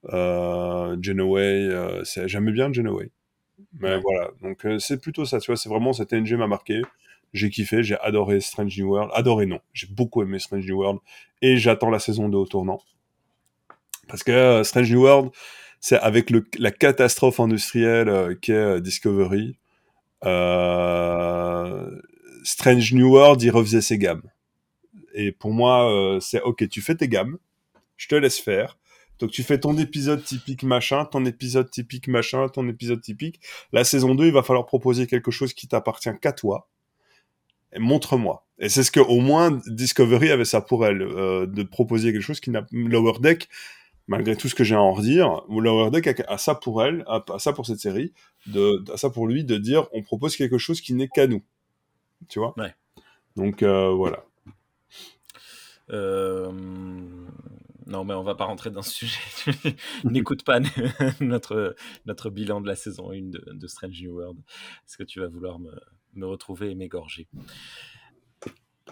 [0.04, 1.70] Genoway,
[2.26, 3.10] j'aimais bien Genoway.
[3.78, 4.00] Mais Ouais.
[4.00, 6.82] voilà, donc c'est plutôt ça, tu vois, c'est vraiment cette TNG m'a marqué
[7.32, 9.10] j'ai kiffé, j'ai adoré Strange New World.
[9.14, 9.60] Adoré, non.
[9.72, 10.98] J'ai beaucoup aimé Strange New World.
[11.42, 12.80] Et j'attends la saison 2 au tournant.
[14.10, 15.30] Parce que euh, Strange New World,
[15.80, 19.56] c'est avec la catastrophe industrielle euh, qu'est euh, Discovery.
[22.42, 24.22] Strange New World, il refaisait ses gammes.
[25.14, 27.38] Et pour moi, c'est ok, tu fais tes gammes,
[27.96, 28.78] je te laisse faire.
[29.18, 33.40] Donc tu fais ton épisode typique machin, ton épisode typique machin, ton épisode typique.
[33.72, 36.68] La saison 2, il va falloir proposer quelque chose qui t'appartient qu'à toi.
[37.78, 38.46] Montre-moi.
[38.58, 42.22] Et c'est ce que au moins Discovery avait ça pour elle, euh, de proposer quelque
[42.22, 43.48] chose qui n'a Lower Deck,
[44.10, 47.24] malgré tout ce que j'ai à en redire, Lower Deck a, ça pour elle, a,
[47.38, 48.12] ça pour cette série,
[48.48, 51.42] de, a ça pour lui de dire on propose quelque chose qui n'est qu'à nous.
[52.28, 52.52] Tu vois?
[52.58, 52.74] Ouais.
[53.36, 54.24] Donc euh, voilà.
[55.90, 56.50] Euh...
[57.86, 59.20] Non, mais on va pas rentrer dans ce sujet.
[60.04, 60.60] N'écoute pas
[61.20, 64.38] notre, notre bilan de la saison 1 de, Strange New World.
[64.86, 65.72] Est-ce que tu vas vouloir me,
[66.14, 67.28] me retrouver et m'égorger?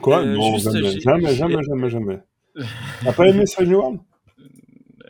[0.00, 0.20] Quoi?
[0.20, 2.20] Euh, Non, jamais, jamais, jamais, jamais, jamais.
[3.02, 4.00] T'as pas aimé Strange New World?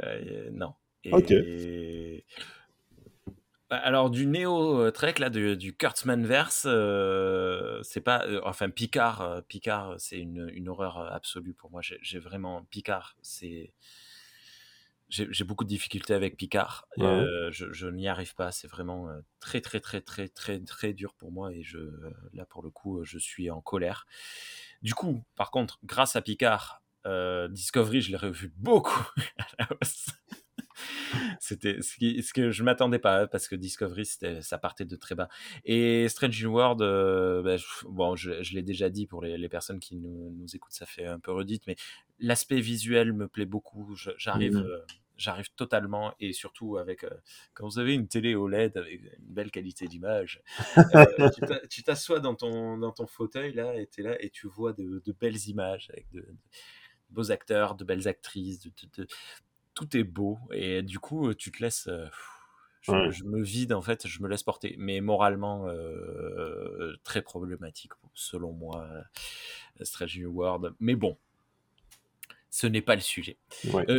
[0.09, 0.75] Euh, Non.
[1.11, 1.33] ok.
[3.71, 8.41] Bah, alors du Néo euh, Trek là, du, du Kurtzman verse, euh, c'est pas, euh,
[8.45, 11.83] enfin Picard, Picard, c'est une, une, horreur absolue pour moi.
[11.83, 13.75] J'ai vraiment Picard, c'est,
[15.11, 16.89] j'ai beaucoup de difficultés avec Picard.
[16.97, 18.53] je, je n'y arrive pas.
[18.53, 21.79] C'est vraiment très très très très très très dur pour moi et je,
[22.33, 24.07] là pour le coup, je suis en colère.
[24.81, 26.83] Du coup, par contre, grâce à Picard,
[27.51, 29.07] Discovery, je l'ai revu beaucoup
[29.39, 30.07] à la hausse.
[31.41, 35.29] C'était ce, que je m'attendais pas parce que Discovery, ça partait de très bas.
[35.65, 37.57] Et Strange New World, euh, bah,
[37.89, 41.33] bon, je, l'ai déjà dit pour les, personnes qui nous, écoutent, ça fait un peu
[41.33, 41.77] redite, mais
[42.19, 43.95] l'aspect visuel me plaît beaucoup.
[44.17, 44.57] J'arrive.
[44.57, 44.67] Mmh.
[44.67, 44.79] Euh,
[45.17, 47.11] j'arrive totalement et surtout avec euh,
[47.53, 50.41] quand vous avez une télé OLED avec une belle qualité d'image
[51.69, 55.03] tu t'assois dans ton dans ton fauteuil là et es là et tu vois de,
[55.21, 56.25] belles images avec de,
[57.11, 59.07] beaux acteurs de belles actrices de,
[59.75, 61.89] tout est beau et du coup tu te laisses
[62.83, 64.75] je, me vide en fait je me laisse porter.
[64.79, 65.67] Mais moralement
[67.05, 68.89] très problématique selon moi
[69.83, 70.75] Strange New World.
[70.81, 71.17] Mais bon
[72.51, 73.39] ce n'est pas le sujet.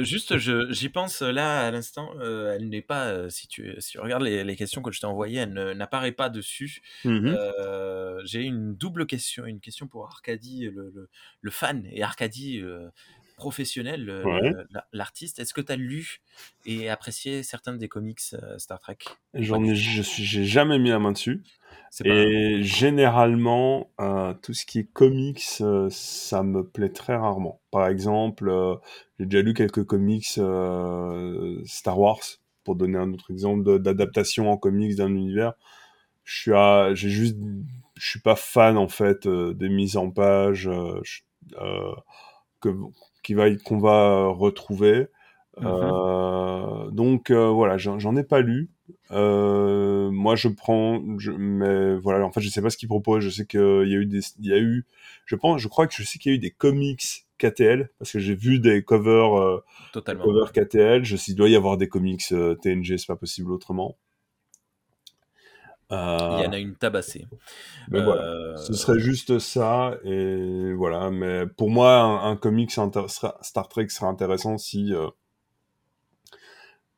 [0.01, 2.11] juste, j'y pense là à l'instant.
[2.21, 5.53] elle n'est pas, si tu, si tu regardes les, questions que je t'ai envoyées, elle
[5.77, 6.81] n'apparaît pas dessus.
[7.05, 7.35] Mmh
[8.25, 11.09] j'ai une double question, une question pour Arcadie, le, le,
[11.41, 12.61] le fan, et Arcadie
[13.39, 14.23] professionnel,
[14.93, 15.39] l'artiste.
[15.39, 16.21] Est-ce que tu as lu
[16.65, 18.97] et apprécié certains des comics euh, Star Trek?
[19.33, 21.41] J'en ai, je suis, j'ai jamais mis la main dessus.
[22.03, 27.61] Et généralement, euh, tout ce qui est comics, euh, ça me plaît très rarement.
[27.71, 28.51] Par exemple,
[29.17, 32.23] j'ai déjà lu quelques comics Star Wars,
[32.63, 35.53] pour donner un autre exemple d'adaptation en comics d'un univers.
[36.25, 36.51] Je suis,
[36.95, 37.37] j'ai juste,
[37.95, 40.69] je suis pas fan en fait des mises en page.
[42.61, 42.69] que
[43.23, 45.07] qui va qu'on va retrouver.
[45.59, 48.69] Mmh euh, donc euh, voilà, j'en ai pas lu.
[49.11, 53.23] Euh, moi, je prends, je, mais voilà, en fait, je sais pas ce qu'il propose.
[53.23, 54.85] Je sais qu'il y a eu des, il y a eu,
[55.25, 58.11] je pense, je crois que je sais qu'il y a eu des comics KTL parce
[58.11, 60.23] que j'ai vu des covers, Totalement.
[60.23, 61.03] covers KTL.
[61.03, 62.23] Je sais, il doit y avoir des comics
[62.61, 63.97] TNG, c'est pas possible autrement.
[65.91, 67.25] Il y en a une tabassée.
[67.89, 71.09] Mais voilà, ce serait juste ça, et voilà.
[71.09, 74.93] Mais pour moi, un, comics Star Trek serait intéressant si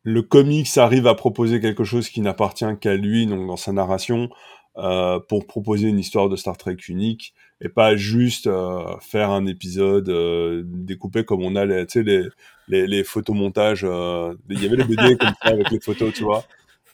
[0.03, 4.29] le comics arrive à proposer quelque chose qui n'appartient qu'à lui, donc dans sa narration,
[4.77, 9.45] euh, pour proposer une histoire de Star Trek unique et pas juste euh, faire un
[9.45, 12.23] épisode euh, découpé comme on a les, les,
[12.69, 13.83] les, les photomontages.
[13.83, 16.45] Il y avait les BD comme ça avec les photos, tu vois.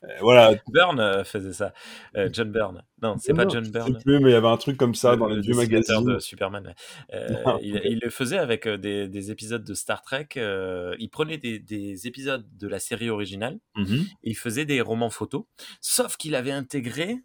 [0.03, 0.55] Euh, voilà.
[0.71, 1.73] Byrne euh, faisait ça.
[2.15, 2.83] Euh, John Byrne.
[3.01, 3.97] Non, c'est pas John Byrne.
[4.03, 6.03] Plus, mais il y avait un truc comme ça dans les vieux magazines.
[6.03, 6.73] de Superman.
[7.61, 10.29] il, le faisait avec des, épisodes de Star Trek.
[10.35, 14.01] il prenait des, épisodes de la série originale mm-hmm.
[14.01, 15.43] et il faisait des romans photos.
[15.81, 17.17] Sauf qu'il avait intégré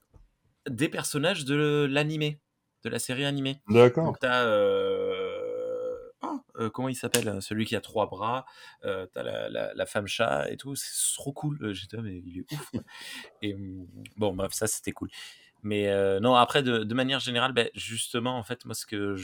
[0.69, 2.38] des personnages de l'animé,
[2.85, 3.59] de la série animée.
[3.69, 4.07] D'accord.
[4.07, 4.19] Donc,
[6.23, 8.46] t'as euh, comment il s'appelle hein, Celui qui a trois bras,
[8.85, 11.58] euh, t'as la, femme chat et tout, c'est trop cool.
[11.62, 12.73] Euh, j'étais mais il est ouf.
[13.42, 15.10] et mmh, bon, bref, ça c'était cool.
[15.64, 15.88] Mais
[16.20, 19.14] non, après, de, manière générale, ben, justement, en fait, moi, ce que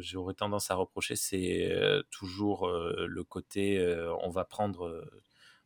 [0.00, 1.72] j'aurais tendance à reprocher, c'est
[2.10, 3.78] toujours le côté,
[4.20, 5.04] on va prendre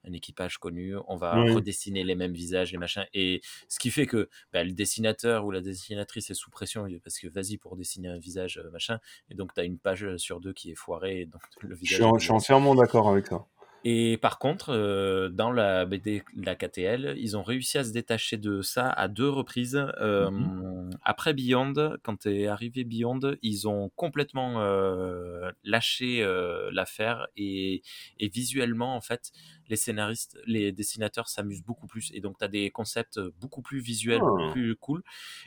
[0.09, 3.07] un équipage connu, on va redessiner les mêmes visages, les machins.
[3.15, 7.19] Et ce qui fait que bah, le dessinateur ou la dessinatrice est sous pression parce
[7.19, 8.99] que vas-y pour dessiner un visage, euh, machin.
[9.31, 11.27] Et donc tu as une page sur deux qui est foirée.
[11.27, 13.47] donc le visage je, suis, entièrement d'accord avec ça.
[13.85, 18.37] Et par contre, euh, dans la BD la KTL, ils ont réussi à se détacher
[18.37, 19.77] de ça à deux reprises.
[20.01, 27.29] Euh, Mmh Après Beyond, quand est arrivé Beyond, ils ont complètement euh, lâché euh, l'affaire
[27.37, 27.83] et,
[28.19, 29.31] et visuellement, en fait,
[29.69, 32.11] les scénaristes, les dessinateurs s'amusent beaucoup plus.
[32.15, 34.53] Et donc, tu as des concepts beaucoup plus visuels, beaucoup Ah.
[34.53, 35.03] plus cool.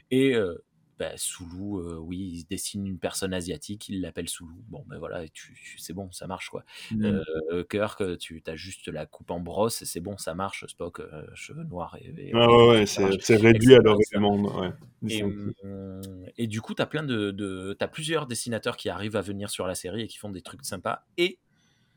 [0.09, 0.55] Et euh,
[1.01, 4.63] bah, Soulou, euh, oui, il dessine une personne asiatique, il l'appelle Soulou.
[4.67, 6.63] Bon, ben voilà, tu, tu- c'est bon, ça marche quoi.
[6.91, 7.21] Mmh.
[7.51, 10.63] Euh, Kirk, tu as juste la coupe en brosse, c'est bon, ça marche.
[10.67, 14.69] Spock, euh, cheveux noirs et, et Ah ouais, ouais, c'est réduit à leur élément, ouais.
[16.37, 19.49] Et, du coup, tu as plein de, de t'as plusieurs dessinateurs qui arrivent à venir
[19.49, 21.03] sur la série et qui font des trucs sympas.
[21.17, 21.39] Et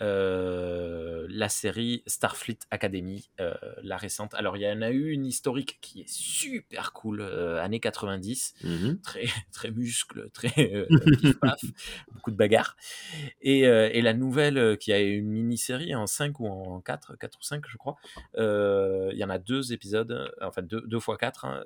[0.03, 4.35] euh, la série Starfleet Academy, euh, la récente.
[4.35, 8.55] Alors, il y en a eu une historique qui est super cool, euh, années 90,
[8.65, 10.87] Mmh très, très muscle, très euh,
[11.21, 11.61] pif-paf,
[12.13, 12.77] beaucoup de bagarres.
[13.41, 17.39] Et, euh, et la nouvelle, qui a une mini-série en 5 ou en 4, 4
[17.39, 17.97] ou 5, je crois,
[18.37, 21.65] il y en a deux épisodes, enfin deux, deux fois quatre, hein,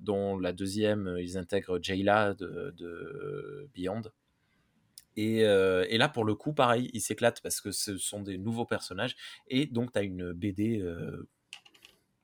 [0.00, 4.02] dont la deuxième, ils intègrent Jayla de, de Beyond.
[5.16, 8.38] Et, euh, et là, pour le coup, pareil, ils s'éclatent parce que ce sont des
[8.38, 9.16] nouveaux personnages.
[9.48, 11.28] Et donc, tu as une BD euh,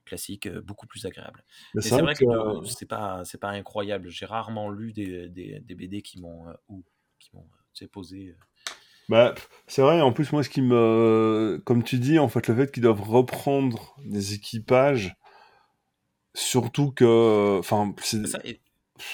[0.05, 1.45] classique euh, beaucoup plus agréable.
[1.74, 4.11] Mais c'est vrai que que euh, c'est pas, incroyable.
[4.11, 6.47] J'ai rarement lu des, des, des BD qui m'ont
[7.18, 7.47] qui m'ont
[7.93, 8.36] posé.
[9.09, 9.34] Bah,
[9.66, 11.61] c'est vrai, en plus, moi, ce qui me.
[11.64, 15.16] Comme tu dis, en fait, le fait qu'ils doivent reprendre des équipages,
[16.34, 17.59] surtout que.
[17.59, 18.61] Enfin, c'est-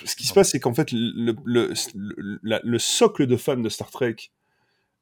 [0.04, 3.56] ce qui se passe, c'est qu'en fait, le, le, le, la- le socle de fans
[3.56, 4.16] de Star Trek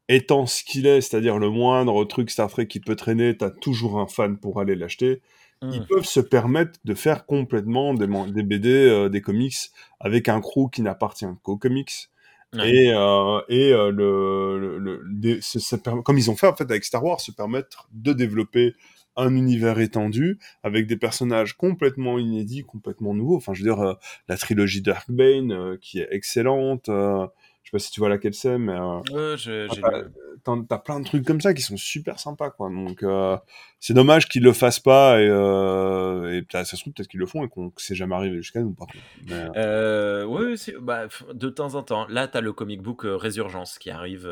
[0.09, 4.01] étant ce qu'il est, c'est-à-dire le moindre truc Star Trek qui peut traîner, t'as toujours
[4.01, 5.23] un fan pour aller l'acheter.
[5.71, 8.07] Ils Hum, peuvent se permettre de faire complètement des,
[8.43, 9.57] BD, euh, des comics
[10.01, 12.11] avec un crew qui n'appartient qu'aux comics.
[12.63, 16.47] Et, euh, et euh, le, le, le- des- se- se permet- comme ils ont fait
[16.47, 18.75] en fait avec Star Wars, se permettre de développer
[19.17, 23.37] un univers étendu avec des personnages complètement inédits, complètement nouveaux.
[23.37, 23.95] Enfin, je veux dire, euh,
[24.29, 26.89] la trilogie Darkbane euh, qui est excellente.
[26.89, 27.27] euh,
[27.65, 29.37] je sais pas si tu vois laquelle c'est, mais euh, Ouais,
[30.45, 32.69] t'as- t'as plein de trucs comme ça qui sont super sympas, quoi.
[32.69, 33.37] Donc, euh,
[33.81, 37.27] c'est dommage qu'ils le fassent pas et, euh, et ça se trouve peut-être qu'ils le
[37.27, 39.05] font et qu'on que c'est jamais arrivé jusqu'à nous, par contre.
[39.27, 42.07] Mais, euh, ouais, c'est- bah, de temps en temps.
[42.09, 44.27] Là, tu as le comic book Résurgence qui arrive,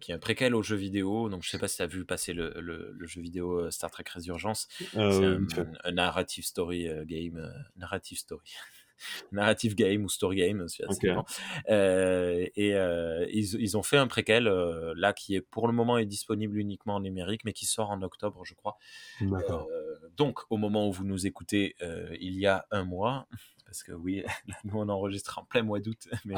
[0.00, 1.28] qui est un préquel au jeu vidéo.
[1.28, 3.90] Donc, je sais pas si tu as vu passer le, le- le jeu vidéo Star
[3.90, 4.68] Trek Résurgence.
[5.10, 7.52] C'est un, un narrative story game.
[7.76, 8.44] narrative story.
[9.32, 11.00] narrative game ou story game, ça Ok.
[11.00, 11.24] dépend.
[11.68, 15.72] Euh, et euh, ils, ils ont fait un préquel euh, là qui est pour le
[15.72, 18.76] moment est disponible uniquement en numérique, mais qui sort en octobre, je crois.
[19.22, 21.74] Euh, donc, au moment où vous nous écoutez,
[22.20, 23.26] il y a un mois,
[23.66, 24.24] parce que oui,
[24.64, 26.34] nous on enregistre en plein mois d'août, mais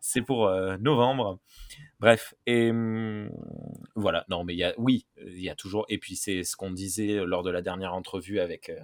[0.00, 1.38] c'est pour euh, novembre.
[2.00, 3.30] Bref, et hum,
[3.94, 6.56] voilà, non, mais il y a, oui, il y a toujours, et puis c'est ce
[6.56, 8.68] qu'on disait lors de la dernière entrevue avec.
[8.70, 8.80] euh,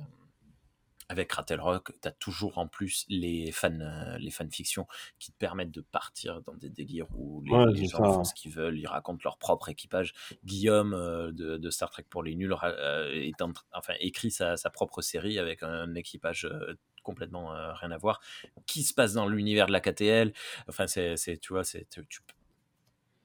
[1.09, 4.87] avec Rattle Rock, tu as toujours en plus les fans, euh, les fanfictions
[5.19, 8.05] qui te permettent de partir dans des délires où les, Ouais, les gens ça.
[8.05, 10.13] font ce qu'ils veulent, ils racontent leur propre équipage.
[10.45, 14.57] Guillaume euh, de, de Star Trek pour les nuls euh, est en enfin, écrit sa,
[14.57, 18.21] sa propre série avec un équipage euh, complètement rien à voir,
[18.67, 20.35] qui se passe dans l'univers de la KTL.
[20.69, 22.05] Enfin, c'est, tu vois, c'est, tu-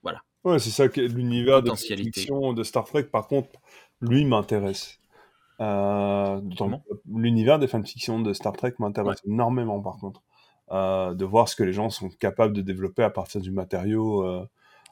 [0.02, 1.70] voilà, Ouais, c'est ça que l'univers de
[2.54, 3.50] de Star Trek, par contre,
[4.02, 5.02] lui m'intéresse.
[5.60, 6.42] Euh,
[7.14, 8.76] l'univers des fanfictions de Star Trek Ouais.
[8.80, 10.22] m'intéresse énormément, par contre.
[10.72, 14.24] Euh, de voir ce que les gens sont capables de développer à partir du matériau
[14.24, 14.48] euh,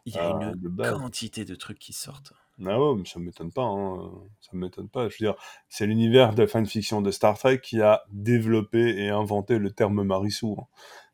[0.06, 0.92] Il y a euh, une de base.
[0.94, 2.34] quantité de trucs qui sortent.
[2.64, 3.64] Ah ouais, mais ça m'étonne pas.
[3.64, 4.12] Hein.
[4.42, 5.10] Ça m'étonne pas.
[5.10, 5.36] Je veux dire,
[5.70, 10.58] c'est l'univers de fanfiction de Star Trek qui a développé et inventé le terme Marissou.
[10.60, 10.66] hein.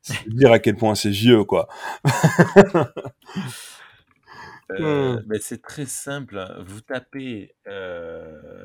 [0.02, 1.68] C'est dire à quel point c'est vieux, quoi.
[4.72, 5.24] Euh, Hmm.
[5.28, 6.46] ben, c'est très simple.
[6.66, 8.62] Vous tapez euh,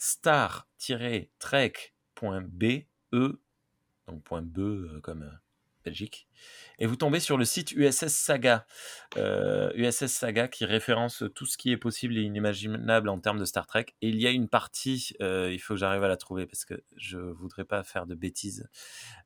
[0.00, 5.30] star-trek.be, donc point .be euh, comme euh,
[5.84, 6.26] Belgique,
[6.78, 8.66] et vous tombez sur le site USS Saga.
[9.18, 13.44] Euh, USS Saga qui référence tout ce qui est possible et inimaginable en termes de
[13.44, 13.86] Star Trek.
[14.00, 16.64] Et il y a une partie, euh, il faut que j'arrive à la trouver parce
[16.64, 18.70] que je voudrais pas faire de bêtises.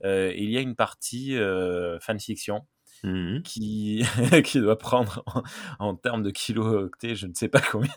[0.05, 2.66] Euh, il y a une partie euh, fanfiction
[3.05, 3.42] Mhm.
[3.42, 4.02] qui,
[4.44, 5.42] qui doit prendre en,
[5.78, 7.92] en termes de kilo-octets, je ne sais pas combien,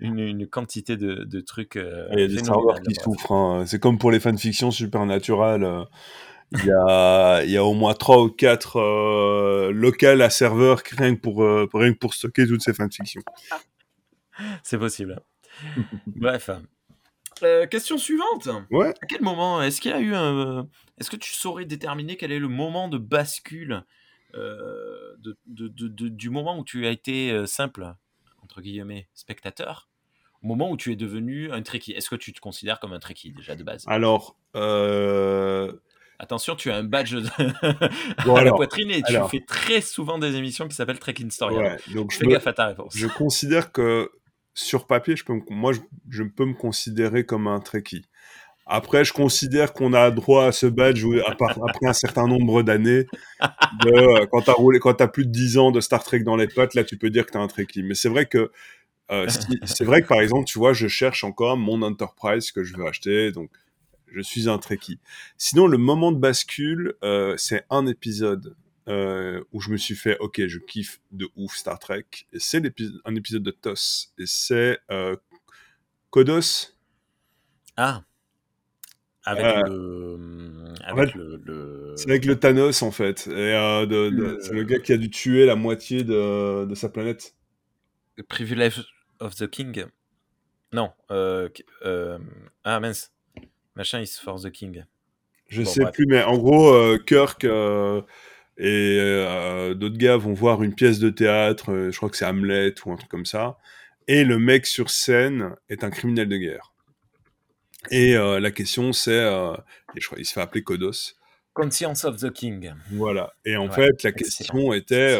[0.00, 3.32] une, une quantité de, de trucs euh, Il y a des serveurs qui souffrent.
[3.32, 3.64] hein.
[3.66, 5.62] C'est comme pour les fanfictions supernaturales.
[5.64, 5.84] euh,
[6.52, 10.80] Il y a, il y a au moins trois ou quatre euh, locales à serveurs
[10.96, 13.22] rien que pour, euh, rien que pour stocker toutes ces fanfictions.
[14.64, 15.20] C'est possible.
[16.06, 16.50] Bref.
[17.42, 18.48] Euh, question suivante.
[18.70, 18.88] Ouais.
[19.02, 20.66] À quel moment est-ce qu'il y a eu un.
[20.98, 23.84] Est-ce que tu saurais déterminer quel est le moment de bascule
[24.34, 27.94] euh, de, de- de- de- du moment où tu as été euh, simple,
[28.42, 29.88] entre guillemets, spectateur
[30.42, 32.98] au moment où tu es devenu un Trekkie Est-ce que tu te considères comme un
[32.98, 33.84] Trekkie déjà de base?
[33.86, 35.72] Alors, euh,
[36.18, 37.22] Attention, tu as un badge de...
[38.36, 41.56] à la poitrine et tu fais très souvent des émissions qui s'appellent Trek Story.
[41.94, 42.94] donc Fais gaffe à ta réponse.
[42.94, 44.10] Je considère que
[44.52, 45.72] sur papier, je peux moi,
[46.10, 48.04] je, peux me considérer comme un Trekkie.
[48.72, 53.08] Après, je considère qu'on a droit à ce badge après un certain nombre d'années.
[53.86, 56.36] Euh, quand tu as, roulé, quand as plus de 10 ans de Star Trek dans
[56.36, 57.82] les pattes, là, tu peux dire que tu es un Trekkie.
[57.82, 58.52] Mais c'est vrai que
[59.10, 59.26] euh,
[59.64, 62.86] c'est vrai que par exemple, tu vois, je cherche encore mon Enterprise que je veux
[62.86, 63.50] acheter, donc
[64.06, 65.00] je suis un Trekkie.
[65.36, 68.54] Sinon, le moment de bascule, euh, c'est un épisode
[69.52, 72.04] où je me suis fait, ok, je kiffe de ouf Star Trek.
[72.38, 72.62] C'est
[73.04, 74.12] un épisode de TOS.
[74.18, 74.78] Et c'est
[76.10, 76.74] Kodos.
[77.76, 78.02] Ah.
[79.24, 80.18] Avec le.
[80.84, 83.26] Avec le, C'est avec le Thanos, en fait.
[83.28, 87.34] Et de, c'est le gars qui a dû tuer la moitié de, de sa planète.
[88.16, 88.84] The Privilege
[89.20, 89.84] of the King.
[90.72, 90.90] Non.
[91.10, 93.10] ah mince.
[93.76, 94.84] Machin is for the king.
[95.48, 98.02] Je sais plus, mais en gros, euh, Kirk euh,
[98.56, 102.74] et euh, d'autres gars vont voir une pièce de théâtre, je crois que c'est Hamlet
[102.84, 103.58] ou un truc comme ça,
[104.06, 106.72] et le mec sur scène est un criminel de guerre.
[107.90, 109.20] Et la question c'est,
[109.96, 111.14] je crois il se fait appeler Kodos.
[111.54, 112.72] Conscience of the King.
[112.92, 113.32] Voilà.
[113.44, 115.18] Et en fait, la question était,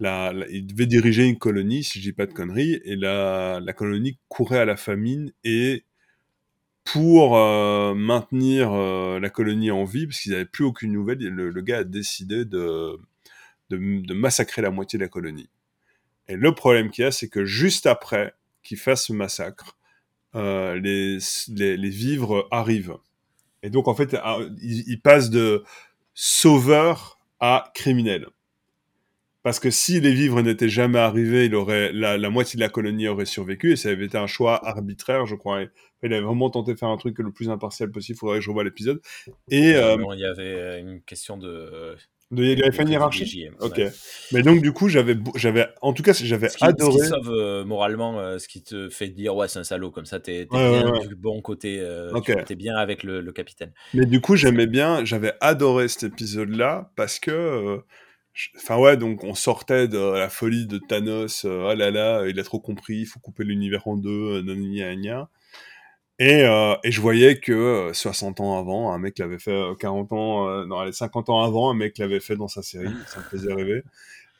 [0.00, 3.72] la, il devait diriger une colonie, si je dis pas de conneries, et la, la
[3.72, 5.84] colonie courait à la famine et
[6.86, 11.60] pour euh, maintenir euh, la colonie en vie, parce qu'ils n'avaient plus aucune nouvelle, le,
[11.60, 12.96] gars a décidé de,
[13.70, 15.50] de, massacrer la moitié de la colonie.
[16.28, 19.76] Et le problème qu'il y a, c'est que juste après qu'il fasse ce massacre,
[20.36, 21.18] euh, les,
[21.76, 22.96] les, vivres arrivent.
[23.62, 24.16] Et donc, en fait,
[24.62, 25.64] il passe de
[26.14, 28.26] sauveur à criminel.
[29.46, 33.06] Parce que si les vivres n'étaient jamais arrivés, il aurait, la, moitié de la colonie
[33.06, 35.62] aurait survécu et ça avait été un choix arbitraire, je crois.
[36.02, 38.16] Il avait vraiment tenté de faire un truc le plus impartial possible.
[38.16, 39.00] Il faudrait que je revoie l'épisode.
[39.52, 41.96] Et euh, il y avait euh, une question de.
[42.32, 43.48] De, avait fait une hiérarchie.
[43.60, 43.80] Ok.
[44.32, 46.98] Mais donc du coup, j'avais, j'avais, en tout cas, j'avais adoré.
[46.98, 49.90] Ce qui sauve euh, moralement, ce qui te fait dire ouais, c'est un salaud.
[49.90, 51.80] Comme ça, t'es, bien du bon côté.
[52.12, 52.42] Okay.
[52.44, 53.72] T'es bien avec le, le, capitaine.
[53.94, 57.82] Mais du coup, j'aimais bien, j'avais adoré cet épisode-là parce que
[58.56, 62.38] Enfin ouais, donc on sortait de la folie de Thanos, euh, oh là là, il
[62.38, 65.26] a trop compris, il faut couper l'univers en deux, euh,
[66.18, 70.66] Et, euh, et je voyais que 60 ans avant, un mec l'avait fait, 40 ans,
[70.66, 73.82] non, 50 ans avant, un mec l'avait fait dans sa série, ça me faisait rêver.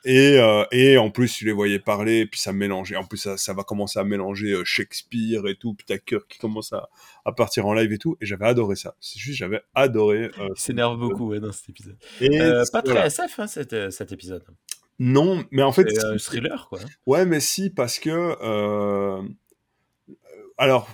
[0.09, 2.95] Et, euh, et en plus, tu les voyais parler, et puis ça mélangeait.
[2.95, 5.75] En plus, ça, ça va commencer à mélanger euh, Shakespeare et tout.
[5.75, 6.89] Puis t'as Kirk qui commence à,
[7.25, 8.17] à, partir en live et tout.
[8.21, 8.95] Et j'avais adoré ça.
[9.01, 10.31] C'est juste, j'avais adoré.
[10.39, 11.97] Euh, Il s'énerve beaucoup ouais, dans cet épisode.
[12.21, 14.45] Et euh, pas très SF, hein, cet, cet, épisode.
[15.01, 15.91] Non, mais en fait.
[15.91, 16.79] C'est un thriller, quoi.
[17.07, 18.37] Ouais, mais si, parce que.
[20.57, 20.89] Alors,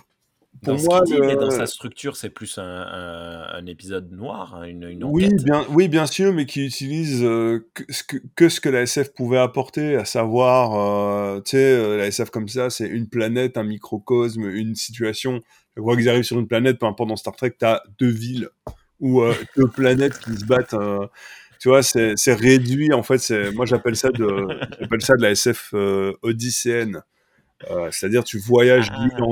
[0.62, 1.00] pour dans moi,
[1.34, 5.32] dans sa structure, c'est plus un, un, épisode noir, hein, une, une, enquête.
[5.32, 8.68] Oui bien, oui, bien sûr, mais qui utilise euh, que, ce que, que, ce que
[8.68, 12.86] la SF pouvait apporter, à savoir, euh, tu sais, euh, la SF comme ça, c'est
[12.86, 15.40] une planète, un microcosme, une situation.
[15.76, 18.10] Je vois qu'ils arrivent sur une planète, peu importe dans Star Trek, tu as deux
[18.10, 18.48] villes
[19.00, 19.22] ou
[19.56, 20.76] deux planètes qui se battent.
[21.58, 24.46] tu vois, c'est réduit, en fait, moi j'appelle ça, de,
[25.00, 25.74] ça de la SF
[26.22, 27.02] odysséenne.
[27.70, 29.22] Euh, c'est-à-dire tu voyages ah, d'île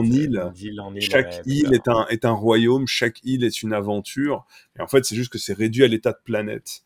[0.81, 1.01] en île.
[1.01, 4.47] chaque île est un, est un royaume, chaque île est une aventure.
[4.79, 6.83] Et en fait, c'est juste que c'est réduit à l'état de planète.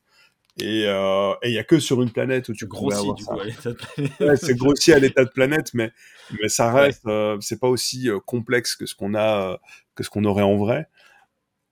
[0.61, 3.45] Et euh, il y a que sur une planète où tu grossis du coup à
[3.45, 4.39] l'état de planète.
[4.41, 5.93] c'est grossi à l'état de planète, mais
[6.41, 9.59] mais ça reste, euh, c'est pas aussi complexe que ce qu'on a,
[9.97, 10.89] que ce qu'on aurait en vrai.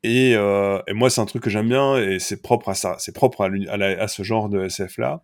[0.03, 3.15] Et, et moi, c'est un truc que j'aime bien et c'est propre à ça, c'est
[3.15, 5.23] propre à, à, à, ce genre de SF là.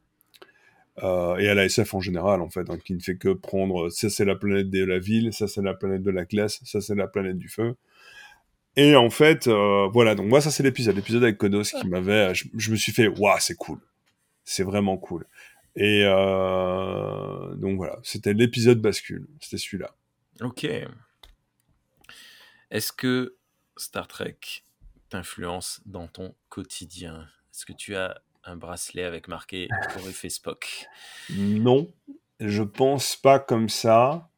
[1.03, 3.91] Euh, et à la SF en général, en fait, hein, qui ne fait que prendre
[3.91, 6.81] ça c'est la planète de la ville, ça c'est la planète de la glace, ça
[6.81, 7.77] c'est la planète du feu.
[8.77, 12.33] Et en fait, euh, voilà, donc moi ça c'est l'épisode, l'épisode avec Kodos qui m'avait,
[12.35, 13.81] je, me suis fait, waouh, c'est cool,
[14.45, 15.27] c'est vraiment cool.
[15.77, 19.95] Et euh, donc voilà, c'était l'épisode bascule, c'était celui-là.
[20.41, 20.67] Ok.
[22.71, 23.37] Est-ce que
[23.77, 24.39] Star Trek
[25.09, 27.29] t'influence dans ton quotidien?
[27.53, 29.69] Est-ce que tu as un bracelet avec marqué
[30.13, 30.87] fait Spock
[31.31, 31.89] Non,
[32.41, 34.31] je pense pas comme ça,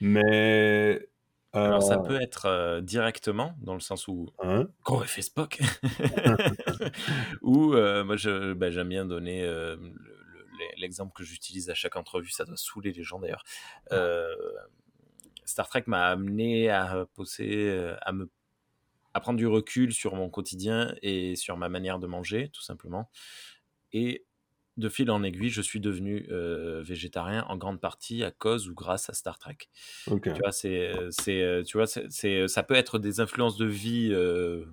[0.00, 1.08] mais.
[1.54, 4.68] Alors ça euh, peut être euh, directement, dans le sens où hein?
[5.04, 5.60] Fait Spock,
[7.42, 8.16] ou euh, moi
[8.54, 9.46] bah, j'aime bien donner
[10.78, 13.44] l'exemple que j'utilise à chaque entrevue, ça doit saouler les gens d'ailleurs.
[15.44, 18.30] Star Trek m'a amené à poser, à me
[19.14, 23.10] à prendre du recul sur mon quotidien et sur ma manière de manger, tout simplement.
[23.92, 24.24] Et
[24.78, 26.26] de fil en aiguille, je suis devenu
[26.82, 29.58] végétarien en grande partie à cause ou grâce à Star Trek.
[30.06, 34.64] Tu vois, c'est, c'est, tu vois, c'est, ça peut être des influences de vie euh,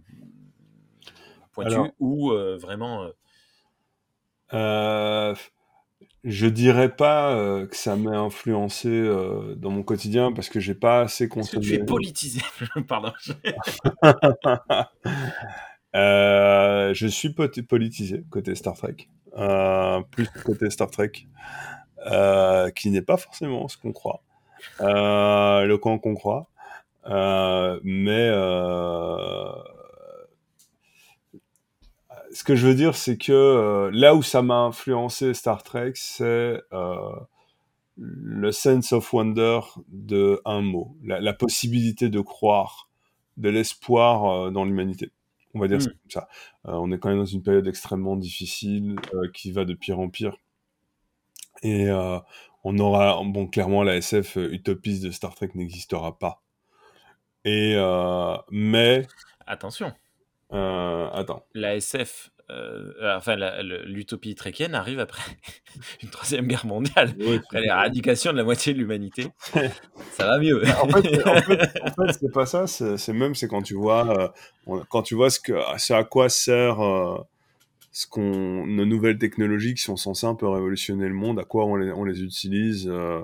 [1.52, 3.04] pointues Alors- ou euh, vraiment.
[3.04, 3.10] euh,
[4.54, 5.36] Euh,
[6.24, 10.74] je dirais pas euh, que ça m'a influencé euh, dans mon quotidien parce que j'ai
[10.74, 11.66] pas assez Est-ce que consommé.
[11.68, 12.42] tu es politisé
[12.88, 13.12] Pardon.
[15.96, 21.12] Euh, je suis politisé côté Star Trek, euh, plus côté Star Trek,
[22.06, 24.22] euh, qui n'est pas forcément ce qu'on croit,
[24.80, 26.48] le camp qu'on croit,
[27.84, 28.30] mais
[32.32, 36.62] ce que je veux dire, c'est que là où ça m'a influencé Star Trek, c'est
[36.72, 37.16] euh,
[37.96, 42.90] le sense of wonder de un mot, la, possibilité de croire,
[43.38, 45.12] de l'espoir dans l'humanité.
[45.54, 46.28] On va dire ça comme ça.
[46.68, 50.00] Euh, on est quand même dans une période extrêmement difficile euh, qui va de pire
[50.00, 50.38] en pire.
[51.64, 52.20] Et euh,
[52.64, 56.42] on aura, bon, clairement, la SF utopiste de Star Trek n'existera pas.
[57.46, 57.76] Et
[58.52, 59.08] mais,
[59.48, 59.94] Attention,
[60.52, 61.46] attends.
[61.54, 63.36] la SF, euh, euh, enfin
[63.86, 65.22] l'utopie tréquienne arrive après
[66.04, 69.28] une troisième guerre mondiale, après l'éradication de la moitié de l'humanité.
[70.12, 70.62] Ça va mieux.
[70.64, 72.68] en fait, en fait, en fait, c'est pas ça.
[72.68, 74.34] C'est c'est même c'est quand tu vois,
[74.68, 77.18] euh, quand tu vois ce que, ce à quoi sert euh,
[77.92, 81.66] ce qu'on, nos nouvelles technologies qui sont censées un peu révolutionner le monde, à quoi
[81.66, 82.88] on les, on les utilise.
[82.88, 83.22] euh,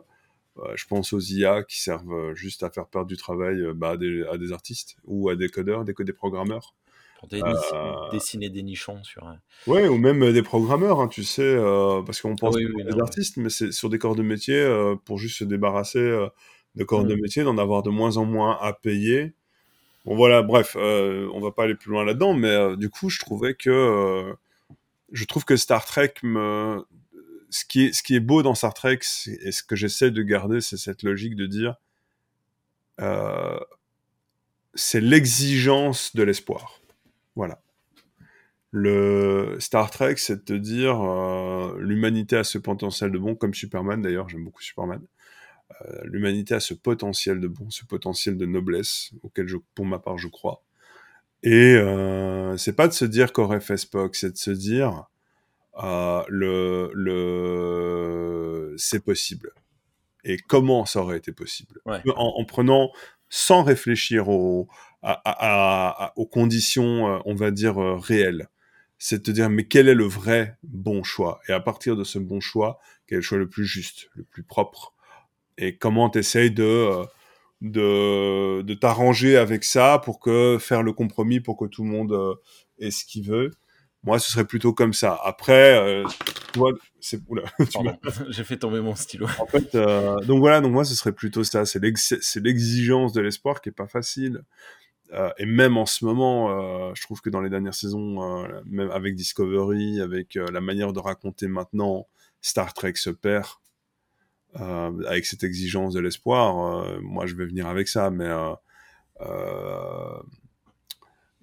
[0.75, 4.23] je pense aux IA qui servent juste à faire perdre du travail bah, à, des,
[4.31, 6.73] à des artistes ou à des codeurs, des, des programmeurs.
[7.29, 9.37] Pour Euh, dessiner des nichons sur un.
[9.67, 12.65] Ouais, ou même euh, des programmeurs, hein, tu sais, euh, parce qu'on pense Ah oui,
[12.67, 15.39] que oui, des non, artistes, mais c'est sur des corps de métier, euh, pour juste
[15.39, 16.27] se débarrasser euh,
[16.75, 17.21] de corps de Mm.
[17.21, 19.33] métier, d'en avoir de moins en moins à payer.
[20.05, 23.09] Bon voilà, bref, euh, on va pas aller plus loin là-dedans, mais euh, du coup,
[23.09, 24.33] je trouvais que euh,
[25.11, 26.83] je trouve que Star Trek me
[27.49, 28.99] ce qui est ce qui est beau dans Star Trek
[29.41, 31.75] et ce que j'essaie de garder, c'est cette logique de dire
[33.01, 33.59] euh,
[34.73, 36.79] c'est l'exigence de l'espoir.
[37.35, 37.61] Voilà.
[38.71, 43.53] Le Star Trek, c'est de te dire euh, l'humanité a ce potentiel de bon, comme
[43.53, 45.01] Superman d'ailleurs, j'aime beaucoup Superman.
[45.81, 49.99] Euh, l'humanité a ce potentiel de bon, ce potentiel de noblesse auquel, je, pour ma
[49.99, 50.61] part, je crois.
[51.43, 55.05] Et euh, c'est pas de se dire qu'aurait fait Spock, c'est de se dire
[55.83, 59.51] euh, le, le, c'est possible.
[60.23, 61.79] Et comment ça aurait été possible?
[61.85, 62.01] Ouais.
[62.15, 62.91] en, en prenant
[63.29, 64.67] sans réfléchir aux,
[65.05, 68.49] à, à- à- à- aux conditions, euh, on va dire, euh, réelles.
[68.97, 71.39] C'est de te dire, mais quel est le vrai bon choix?
[71.47, 74.23] Et à partir de ce bon choix, quel est le choix le plus juste, le
[74.23, 74.93] plus propre?
[75.57, 77.05] Et comment tu essayes de, euh,
[77.61, 82.37] de, de t'arranger avec ça pour que faire le compromis pour que tout le monde
[82.79, 83.51] ait ce qu'il veut?
[84.03, 85.19] Moi, ce serait plutôt comme ça.
[85.23, 86.05] Après, euh,
[86.53, 87.21] tu vois, c'est...
[87.27, 87.97] Oula, tu Pardon,
[88.29, 89.27] j'ai fait tomber mon stylo.
[89.39, 93.61] en fait, euh, donc voilà, donc moi ce serait plutôt ça, c'est l'exigence de l'espoir
[93.61, 94.43] qui est pas facile.
[95.13, 98.61] Euh, et même en ce moment, euh, je trouve que dans les dernières saisons, euh,
[98.65, 102.07] même avec Discovery, avec la manière de raconter maintenant,
[102.41, 103.47] Star Trek se perd
[104.57, 107.01] avec cette exigence de l'espoir.
[107.01, 108.29] Moi, je vais venir avec ça, mais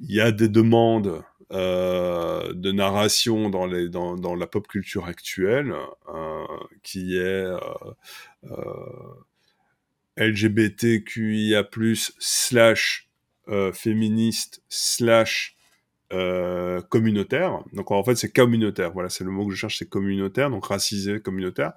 [0.01, 3.67] il y a des demandes de narration dans,
[4.17, 5.75] dans, la pop culture actuelle
[6.83, 7.45] qui est
[10.17, 11.65] LGBTQIA+,
[12.19, 13.12] slash
[13.49, 15.57] euh, féministe, slash
[16.13, 17.63] euh, communautaire.
[17.73, 20.67] Donc en fait c'est communautaire, voilà c'est le mot que je cherche, c'est communautaire, donc
[20.67, 21.73] racisé, communautaire,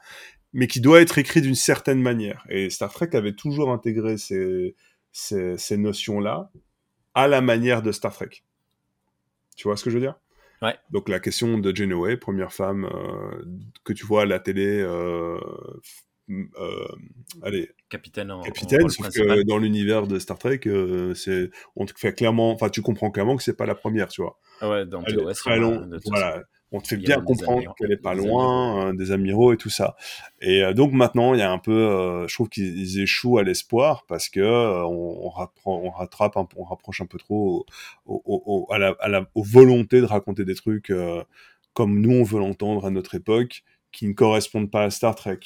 [0.54, 2.46] mais qui doit être écrit d'une certaine manière.
[2.50, 4.76] Et Star Trek avait toujours intégré ces,
[5.12, 6.52] ces, ces notions-là
[7.14, 8.44] à la manière de Star Trek.
[9.56, 10.20] Tu vois ce que je veux dire?
[10.62, 10.76] Ouais.
[10.92, 13.44] Donc la question de Janeway, première femme euh,
[13.84, 14.82] que tu vois à la télé,
[16.30, 16.88] euh,
[17.44, 21.94] allez, Capitaine en, capitaine, sauf que dans l'univers de Star Trek, euh, c'est, on te
[21.98, 24.40] fait clairement, enfin tu comprends clairement que c'est pas la première, tu vois.
[24.60, 26.44] Ah ouais, dans Elle très on a- long, de voilà.
[26.72, 29.96] On te fait bien comprendre qu'elle est pas loin, hein, des amiraux et tout ça.
[30.42, 33.38] Et euh, donc maintenant, il y a un peu, euh, je trouve qu'ils ils échouent
[33.38, 37.66] à l'espoir parce que euh, on, rattrape, un, on rapproche un peu trop
[38.08, 41.24] au, au- au- à la, à la- aux volontés de raconter des trucs euh,
[41.74, 45.40] comme nous on veut l'entendre à notre époque, qui ne correspondent pas à Star Trek.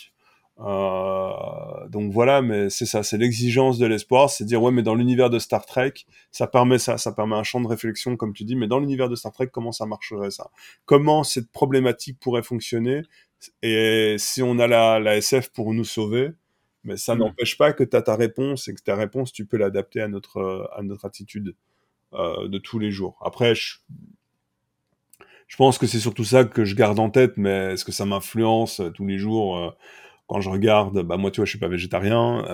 [0.62, 4.96] Euh, donc voilà, mais c'est ça, c'est l'exigence de l'espoir, c'est dire ouais, mais dans
[4.96, 5.94] l'univers de Star Trek,
[6.32, 9.10] ça permet ça, ça permet un champ de réflexion, comme tu dis, mais dans l'univers
[9.10, 10.52] de Star Trek, comment ça marcherait ça?
[10.86, 13.04] Comment cette problématique pourrait fonctionner?
[13.62, 16.32] Et si on a la, la SF pour nous sauver,
[16.84, 19.58] mais ça n'empêche pas que tu as ta réponse et que ta réponse, tu peux
[19.58, 21.56] l'adapter à notre, à notre attitude
[22.14, 23.18] euh, de tous les jours.
[23.24, 23.78] Après, je,
[25.48, 28.06] je pense que c'est surtout ça que je garde en tête, mais est-ce que ça
[28.06, 29.74] m'influence tous les jours
[30.30, 32.46] quand je regarde, bah moi tu vois, je suis pas végétarien.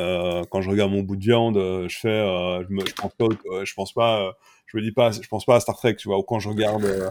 [0.49, 2.26] quand je regarde mon bout de viande, je fais,
[2.63, 3.26] je, me, je pense pas,
[3.63, 4.34] je pense pas
[4.67, 6.49] je me dis pas, je pense pas à Star Trek, tu vois, ou quand je
[6.49, 7.09] regarde, euh,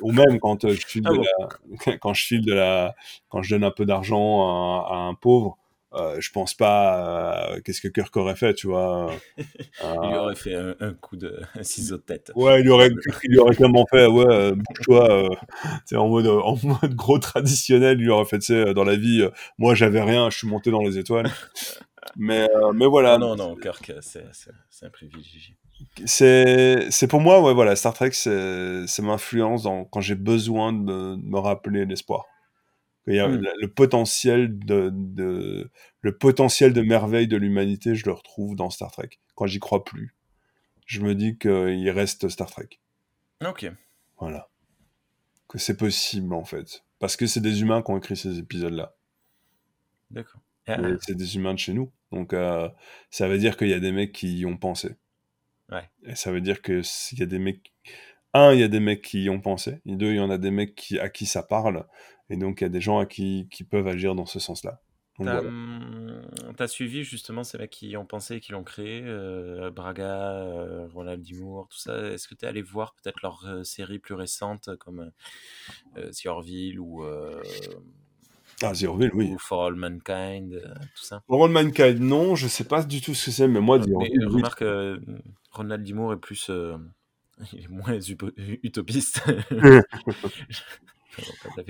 [0.00, 2.94] ou même quand euh, je file ah de la, quand je file de la,
[3.28, 5.56] quand je donne un peu d'argent à, un pauvre,
[5.96, 9.10] euh, je pense pas qu'est-ce que Kirk aurait fait, tu vois.
[9.38, 12.32] il lui aurait fait un, coup de un ciseau de tête.
[12.34, 12.90] Ouais, il lui aurait,
[13.24, 15.28] il aurait clairement fait, ouais, bouge-toi,
[15.94, 19.26] en mode, en mode gros traditionnel, il lui aurait fait, tu sais, dans la vie,
[19.58, 21.30] moi j'avais rien, je suis monté dans les étoiles.
[22.16, 23.18] mais, mais voilà.
[23.18, 24.22] Non, non, Kirk, c'est
[24.82, 25.56] un privilégié
[26.04, 31.84] c'est pour moi ouais voilà Star Trek c'est m'influence quand j'ai besoin de me, rappeler
[31.84, 32.26] l'espoir
[33.06, 33.44] il y a hmm.
[33.60, 38.90] le, potentiel de, de, le potentiel de merveille de l'humanité je le retrouve dans Star
[38.90, 40.14] Trek quand j'y crois plus.
[40.86, 42.68] Je me dis qu'il reste Star Trek.
[43.44, 43.70] Ok.
[44.18, 44.48] Voilà.
[45.48, 46.84] Que c'est possible en fait.
[46.98, 48.94] Parce que c'est des humains qui ont écrit ces épisodes là
[50.10, 50.40] d'accord
[51.00, 51.92] c'est des humains de chez nous.
[52.12, 52.68] Donc euh,
[53.10, 54.96] ça veut dire qu'il y a des mecs qui y ont pensé.
[56.04, 57.72] Et ça veut dire que s'il y a des mecs,
[58.34, 60.30] un, il y a des mecs qui y ont pensé, et deux, il y en
[60.30, 61.84] a des mecs qui, à qui ça parle,
[62.30, 64.80] et donc il y a des gens à qui, qui peuvent agir dans ce sens-là.
[65.18, 66.22] T'as hum,
[66.58, 70.86] as suivi justement ces mecs qui ont pensé et qui l'ont créé, euh, Braga, euh,
[70.92, 72.08] Ronald Dimour, tout ça.
[72.08, 75.10] Est-ce que tu es allé voir peut-être leurs euh, séries plus récentes comme
[75.96, 77.04] euh, The Orville ou
[78.62, 78.72] ah,
[79.14, 79.32] oui.
[79.32, 80.62] Ou For All Mankind,
[80.94, 81.22] tout ça?
[81.26, 83.90] For All Mankind, non, je sais pas du tout ce que c'est, mais moi, The
[83.90, 84.26] Orville.
[84.26, 84.64] remarque,
[85.56, 86.50] Ronald Dimour est plus.
[86.50, 86.76] Euh,
[87.52, 87.98] il est moins
[88.62, 89.22] utopiste.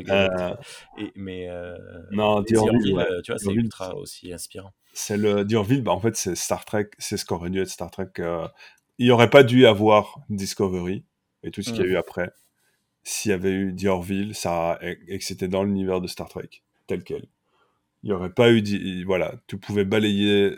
[0.08, 0.54] euh...
[0.98, 1.48] Et, mais.
[1.48, 1.76] Euh,
[2.10, 3.06] non, Diorville, ouais.
[3.22, 4.72] tu vois, c'est ultra aussi inspirant.
[4.92, 7.90] C'est le Diorville, bah, en fait, c'est Star Trek, c'est ce qu'aurait dû être Star
[7.90, 8.10] Trek.
[8.18, 8.46] Euh...
[8.98, 11.04] Il aurait pas dû avoir Discovery
[11.42, 11.92] et tout ce qu'il y a mm.
[11.92, 12.32] eu après.
[13.02, 16.48] S'il y avait eu Diorville, ça, et que c'était dans l'univers de Star Trek,
[16.86, 17.26] tel quel.
[18.02, 19.04] Il n'y aurait pas eu.
[19.04, 20.56] Voilà, tu pouvais balayer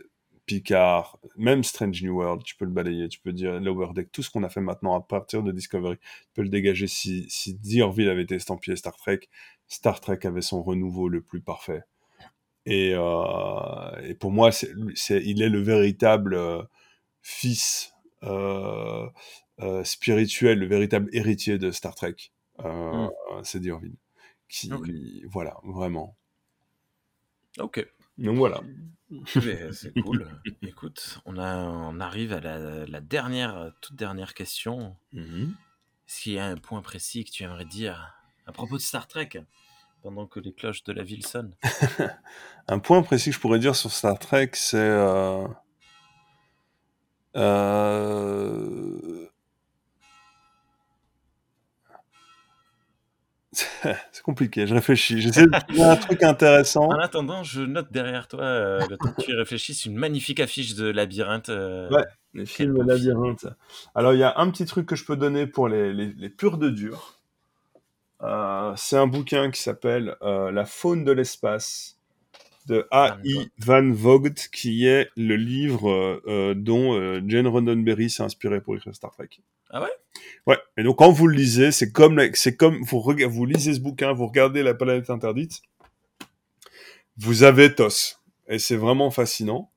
[0.49, 4.23] Picard, même Strange New World, tu peux le balayer, tu peux dire Lower Deck, tout
[4.23, 6.87] ce qu'on a fait maintenant à partir de Discovery, tu peux le dégager.
[6.87, 9.21] Si, si D'Orville avait été estampillé Star Trek,
[9.67, 11.83] Star Trek avait son renouveau le plus parfait.
[12.65, 14.73] Et, euh, et pour moi, c'est,
[15.23, 16.63] il est le véritable euh,
[17.21, 17.93] fils
[18.23, 19.11] euh,
[19.85, 22.17] spirituel, le véritable héritier de Star Trek.
[22.59, 23.09] Hmm.
[23.43, 23.97] C'est D'Orville.
[24.49, 24.73] Qui,
[25.27, 26.17] Voilà, vraiment.
[27.59, 27.87] Ok.
[28.17, 28.63] Donc voilà.
[29.73, 30.27] C'est cool.
[30.63, 34.97] Écoute, on, a, on arrive à la, dernière, toute dernière question.
[35.13, 35.51] Mm
[36.09, 38.15] Est-ce qu'il y a un point précis que tu aimerais dire
[38.47, 39.31] à propos de Star Trek
[40.03, 41.57] pendant que les cloches de la ville sonnent?
[42.69, 44.77] Un point précis que je pourrais dire sur Star Trek, c'est.
[44.79, 45.49] Euh...
[47.37, 49.08] Euh...
[54.13, 55.21] c'est compliqué, je réfléchis.
[55.21, 56.87] J'essaie de trouver un truc intéressant.
[56.87, 60.75] En attendant, je note derrière toi, euh, le temps que tu réfléchisses, une magnifique affiche
[60.75, 61.49] de Labyrinthe.
[61.49, 62.05] Euh, ouais,
[62.35, 63.47] les films Labyrinthe.
[63.95, 66.59] Alors, il y a un petit truc que je peux donner pour les, les, purs
[66.59, 67.21] de dur.
[68.23, 71.97] Euh, c'est un bouquin qui s'appelle La faune de l'espace
[72.67, 73.51] de A.I.
[73.59, 76.21] Van Vogt, qui est le livre
[76.55, 79.29] dont Jane Roddenberry s'est inspiré pour écrire Star Trek.
[79.71, 79.91] Ah ouais?
[80.47, 80.59] Ouais.
[80.77, 84.13] Et donc quand vous le lisez, c'est comme c'est comme vous vous lisez ce bouquin,
[84.13, 85.61] vous regardez la planète interdite,
[87.19, 89.71] vous avez TOS et c'est vraiment fascinant.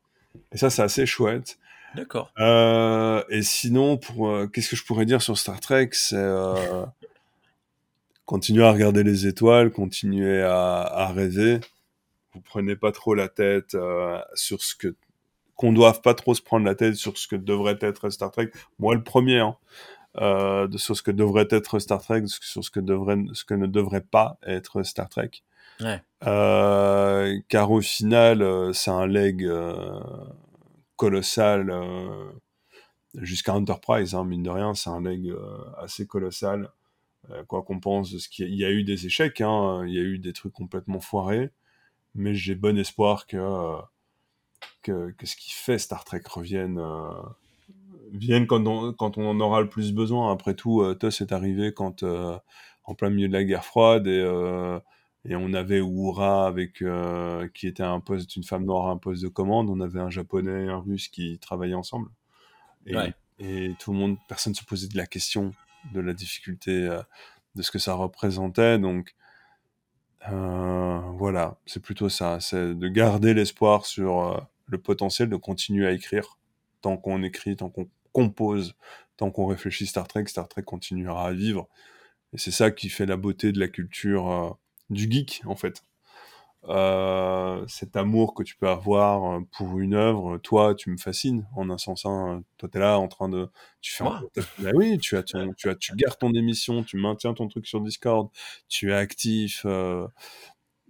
[0.51, 1.57] Et ça c'est assez chouette.
[1.95, 2.31] D'accord.
[2.39, 6.85] Euh, et sinon pour euh, qu'est-ce que je pourrais dire sur Star Trek, c'est euh,
[8.25, 11.59] continuer à regarder les étoiles, continuer à, à rêver.
[12.33, 13.75] Vous prenez pas trop la tête
[14.35, 14.95] sur ce que
[15.55, 18.51] qu'on doive pas trop se prendre la tête sur ce que devrait être Star Trek.
[18.79, 19.55] Moi, le premier, hein,
[20.17, 23.67] euh, sur ce que devrait être Star Trek, sur ce que devrait, ce que ne
[23.67, 25.31] devrait pas être Star Trek.
[25.79, 26.01] Ouais.
[26.27, 29.99] Euh, car au final, euh, c'est un leg euh,
[30.95, 31.73] colossal
[33.15, 35.33] jusqu'à Enterprise, hein, mine de rien, c'est un leg
[35.77, 36.69] assez colossal.
[37.47, 40.01] quoi qu'on pense de ce qu'il y, a eu des échecs, hein, il y a
[40.01, 41.51] eu des trucs complètement foirés,
[42.15, 43.37] mais j'ai bon espoir que
[44.81, 47.11] que, ce qui fait Star Trek revienne, euh,
[48.11, 50.31] vienne quand on, quand on en aura le plus besoin.
[50.31, 52.37] Après tout, euh, TOS est arrivé quand, euh,
[52.83, 54.21] en plein milieu de la guerre froide et,
[55.23, 56.83] et on avait Uhura avec,
[57.53, 59.69] qui était un poste, une femme noire à un poste de commande.
[59.69, 62.09] On avait un japonais et un russe qui travaillaient ensemble.
[62.87, 62.95] Et,
[63.37, 65.53] et tout le monde, personne se posait de la question
[65.93, 66.89] de la difficulté
[67.55, 68.79] de ce que ça représentait.
[68.79, 69.20] Donc, euh,
[70.29, 76.37] voilà, c'est plutôt ça, c'est de garder l'espoir sur le potentiel de continuer à écrire.
[76.81, 78.75] Tant qu'on écrit, tant qu'on compose,
[79.17, 81.67] tant qu'on réfléchit Star Trek, Star Trek continuera à vivre.
[82.33, 84.57] Et c'est ça qui fait la beauté de la culture
[84.89, 85.83] du geek, en fait.
[86.69, 91.47] Euh, cet amour que tu peux avoir euh, pour une œuvre, toi, tu me fascines
[91.55, 92.05] en un sens.
[92.05, 92.43] Hein.
[92.57, 93.49] Toi, tu es là en train de.
[93.81, 97.47] Tu fais bah oui, tu, as tu, as, tu gardes ton émission, tu maintiens ton
[97.47, 98.29] truc sur Discord,
[98.69, 100.07] tu es actif, euh,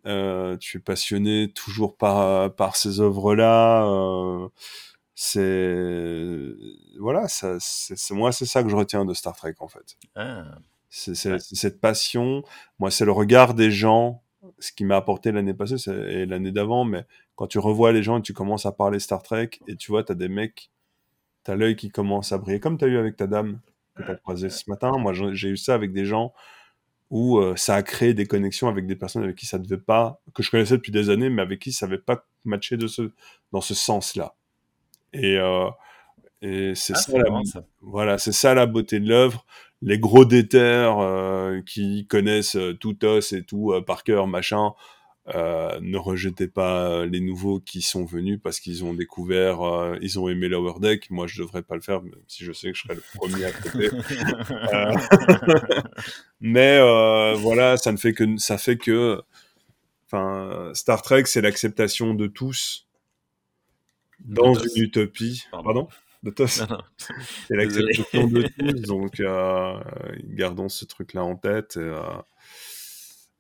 [0.06, 3.86] euh, tu es passionné toujours par, par ces œuvres-là.
[3.86, 4.50] Euh,
[5.16, 6.54] c'est.
[7.00, 9.98] Voilà, ça, c'est, moi, c'est ça que je retiens de Star Trek, en fait.
[10.16, 10.44] Ah.
[10.90, 12.44] C'est, cette passion.
[12.80, 14.22] Moi, c'est le regard des gens
[14.60, 18.20] ce qui m'a apporté l'année passée et l'année d'avant, mais quand tu revois les gens
[18.20, 20.72] et tu commences à parler Star Trek et tu vois, tu as des mecs,
[21.46, 23.60] tu as l'œil qui commence à briller, comme tu as eu avec ta dame
[23.96, 24.92] que tu as croisée ce matin.
[24.98, 26.34] Moi, j'ai eu ça avec des gens
[27.10, 29.78] où euh, ça a créé des connexions avec des personnes avec qui ça ne devait
[29.78, 32.88] pas, que je connaissais depuis des années, mais avec qui ça n'avait pas matché de
[32.88, 33.12] ce,
[33.52, 34.34] dans ce sens-là.
[35.12, 35.70] Et, euh,
[36.42, 39.46] et c'est ah, ça, voilà, c'est ça la beauté de l'œuvre
[39.82, 44.74] les gros déterres euh, qui connaissent euh, tout os et tout euh, par cœur, machin,
[45.28, 49.60] ne rejetez pas les nouveaux qui sont venus parce qu'ils ont découvert,
[50.02, 51.10] ils ont aimé Lower Deck.
[51.10, 53.46] Moi, je devrais pas le faire, même si je sais que je serais le premier
[53.46, 53.90] à côté.
[56.42, 56.80] mais
[57.36, 59.22] voilà, ça ne fait que ça fait que,
[60.08, 62.88] enfin, Star Trek, c'est l'acceptation de tous
[64.20, 65.46] dans une utopie.
[65.52, 65.88] Pardon?
[66.24, 69.80] De C'est l'acceptation de tous, donc euh,
[70.24, 71.78] gardons ce truc-là en tête.
[71.78, 71.80] Et,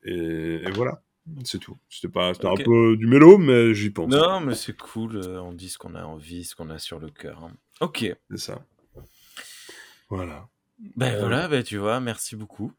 [0.07, 1.03] euh, et, voilà,
[1.43, 1.77] c'est tout.
[1.89, 4.11] C'était pas, un peu du mélo, mais j'y pense.
[4.11, 5.17] Non, mais c'est cool.
[5.17, 7.43] Euh, on dit ce qu'on a envie, ce qu'on a sur le cœur.
[7.43, 7.51] Hein.
[7.81, 8.05] Ok.
[8.31, 8.65] C'est ça.
[10.09, 10.47] Voilà.
[10.95, 12.73] Ben voilà, ben tu vois, merci beaucoup.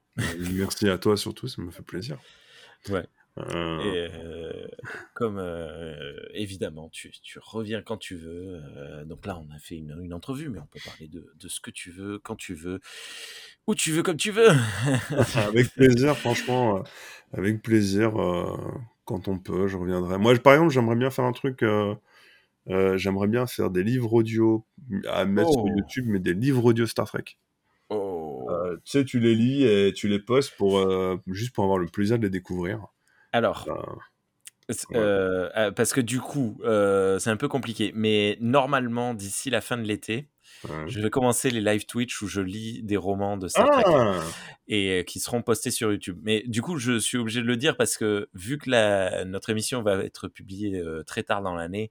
[0.52, 2.18] merci à toi surtout, ça me fait plaisir.
[2.88, 3.06] Ouais.
[3.38, 3.80] Euh.
[3.80, 4.66] Et euh,
[5.14, 5.94] comme euh,
[6.34, 8.60] évidemment, tu, tu, reviens quand tu veux.
[9.06, 11.60] donc là, on a fait une, une, entrevue, mais on peut parler de, de, ce
[11.60, 12.80] que tu veux, quand tu veux,
[13.66, 14.50] où tu veux, comme tu veux.
[15.34, 16.84] avec plaisir, franchement,
[17.32, 18.12] avec plaisir.
[19.04, 20.18] quand on peut, je reviendrai.
[20.18, 21.64] Moi, par exemple, j'aimerais bien faire un truc.
[22.66, 24.66] j'aimerais bien faire des livres audio
[25.08, 25.70] à mettre sur oh.
[25.74, 27.38] YouTube, mais des livres audio Star Trek.
[27.88, 28.46] Oh.
[28.84, 30.86] tu sais, tu les lis et tu les postes pour
[31.28, 32.88] juste pour avoir le plaisir de les découvrir.
[33.32, 33.66] Alors,
[34.94, 37.92] euh, euh, parce que du coup, euh, c'est un peu compliqué.
[37.94, 40.28] Mais normalement, d'ici la fin de l'été,
[40.86, 44.20] je vais commencer les live Twitch où je lis des romans de Star Trek ah!
[44.68, 46.20] et qui seront postés sur YouTube.
[46.22, 49.50] Mais du coup, je suis obligé de le dire parce que vu que la, notre
[49.50, 51.90] émission va être publiée très tard dans l'année,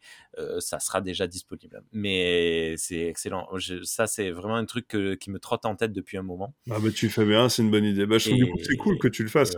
[0.60, 1.84] ça sera déjà disponible.
[1.92, 3.50] Mais c'est excellent.
[3.84, 4.88] ça, c'est vraiment un truc
[5.20, 6.56] qui me trotte en tête depuis un moment.
[6.70, 8.06] Ah bah tu fais bien, c'est une bonne idée.
[8.06, 9.54] Bah, je trouve que c'est cool que tu le fasses.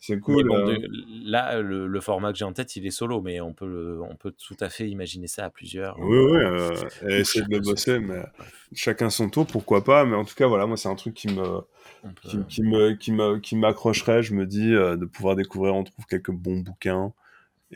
[0.00, 0.50] C'est cool.
[0.50, 0.76] Euh.
[1.24, 4.32] là, le, format que j'ai en tête, il est solo, mais on peut, on peut
[4.32, 5.98] tout à fait imaginer ça à plusieurs.
[5.98, 6.70] Oui, oui, euh,
[7.08, 8.22] et essayer de le bosser, mais
[8.72, 10.04] chacun son tour, pourquoi pas.
[10.04, 11.60] Mais en tout cas, voilà, moi, c'est un truc qui me,
[12.48, 14.22] qui, me, qui me, qui m'accrocherait.
[14.22, 17.12] Je me dis euh, de pouvoir découvrir, on trouve quelques bons bouquins.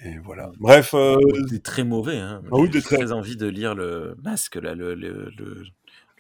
[0.03, 0.53] Et voilà.
[0.59, 0.95] Bref.
[0.95, 1.17] Euh...
[1.51, 2.19] Des très mauvais.
[2.19, 2.43] Hein.
[2.53, 3.13] Ah oui, j'ai très...
[3.13, 5.65] envie de lire le masque, là, le, le, le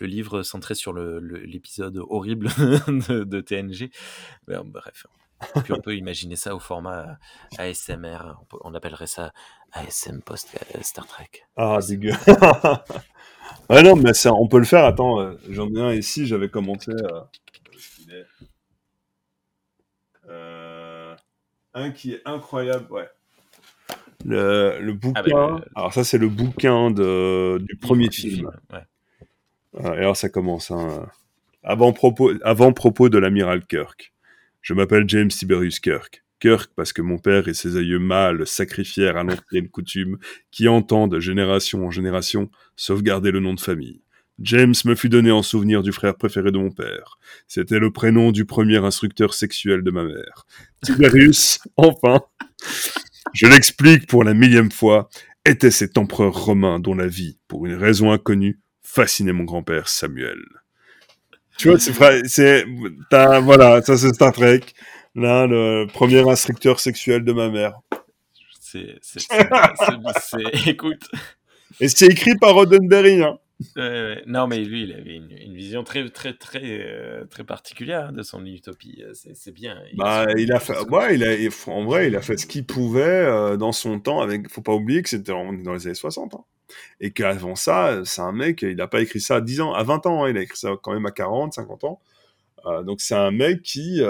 [0.00, 2.48] le livre centré sur l'épisode horrible
[2.88, 3.90] de, de, TNG.
[4.46, 5.06] bref.
[5.64, 7.18] Puis on peut imaginer ça au format
[7.58, 8.36] euh, ASMR.
[8.62, 9.32] On, appellerait ça
[9.72, 11.30] ASM post euh, Star Trek.
[11.56, 12.12] Ah, dégueu.
[13.70, 14.84] ouais, non, mais ça, on peut le faire.
[14.84, 16.26] Attends, euh, j'en ai un ici.
[16.26, 16.92] J'avais commencé.
[21.74, 23.08] un qui est incroyable, ouais.
[24.24, 25.60] Le, le ah, bouquin.
[25.76, 28.50] Alors, ça, c'est le bouquin de, du premier film.
[28.72, 28.84] Ouais.
[29.84, 30.72] Ah, et alors, ça commence.
[30.72, 31.06] Hein.
[31.62, 34.12] Avant, propos, avant propos de l'amiral Kirk.
[34.68, 36.22] Je m'appelle James Tiberius Kirk.
[36.40, 40.18] Kirk parce que mon père et ses aïeux mâles sacrifièrent à l'ancienne coutume
[40.50, 44.02] qui entend de génération en génération sauvegarder le nom de famille.
[44.40, 47.18] James me fut donné en souvenir du frère préféré de mon père.
[47.46, 50.44] C'était le prénom du premier instructeur sexuel de ma mère.
[50.82, 52.20] Tiberius, enfin.
[53.32, 55.08] Je l'explique pour la millième fois,
[55.46, 60.44] était cet empereur romain dont la vie, pour une raison inconnue, fascinait mon grand-père Samuel.
[61.58, 62.64] Tu vois, c'est,
[63.40, 64.60] voilà, ça c'est Star Trek.
[65.14, 67.74] Là, le premier instructeur sexuel de ma mère.
[68.60, 69.26] C'est, c'est,
[70.66, 71.08] écoute.
[71.80, 73.38] Et c'est écrit par Roddenberry, hein.
[74.26, 78.46] Non, mais lui, il avait une, vision très, très, très, euh, très particulière de son
[78.46, 79.02] utopie.
[79.12, 79.76] C'est bien.
[79.90, 82.64] Il, bah, il a fait, ouais, il a, en vrai, il a fait ce qu'il
[82.64, 84.20] pouvait euh, dans son temps.
[84.20, 86.34] Avec, faut pas oublier que c'était dans les années 60.
[86.34, 86.44] Hein.
[87.00, 89.82] Et qu'avant ça, c'est un mec, il n'a pas écrit ça à 10 ans, à
[89.82, 90.24] 20 ans.
[90.24, 92.00] Hein, il a écrit ça quand même à 40, 50 ans.
[92.66, 94.00] Euh, donc c'est un mec qui,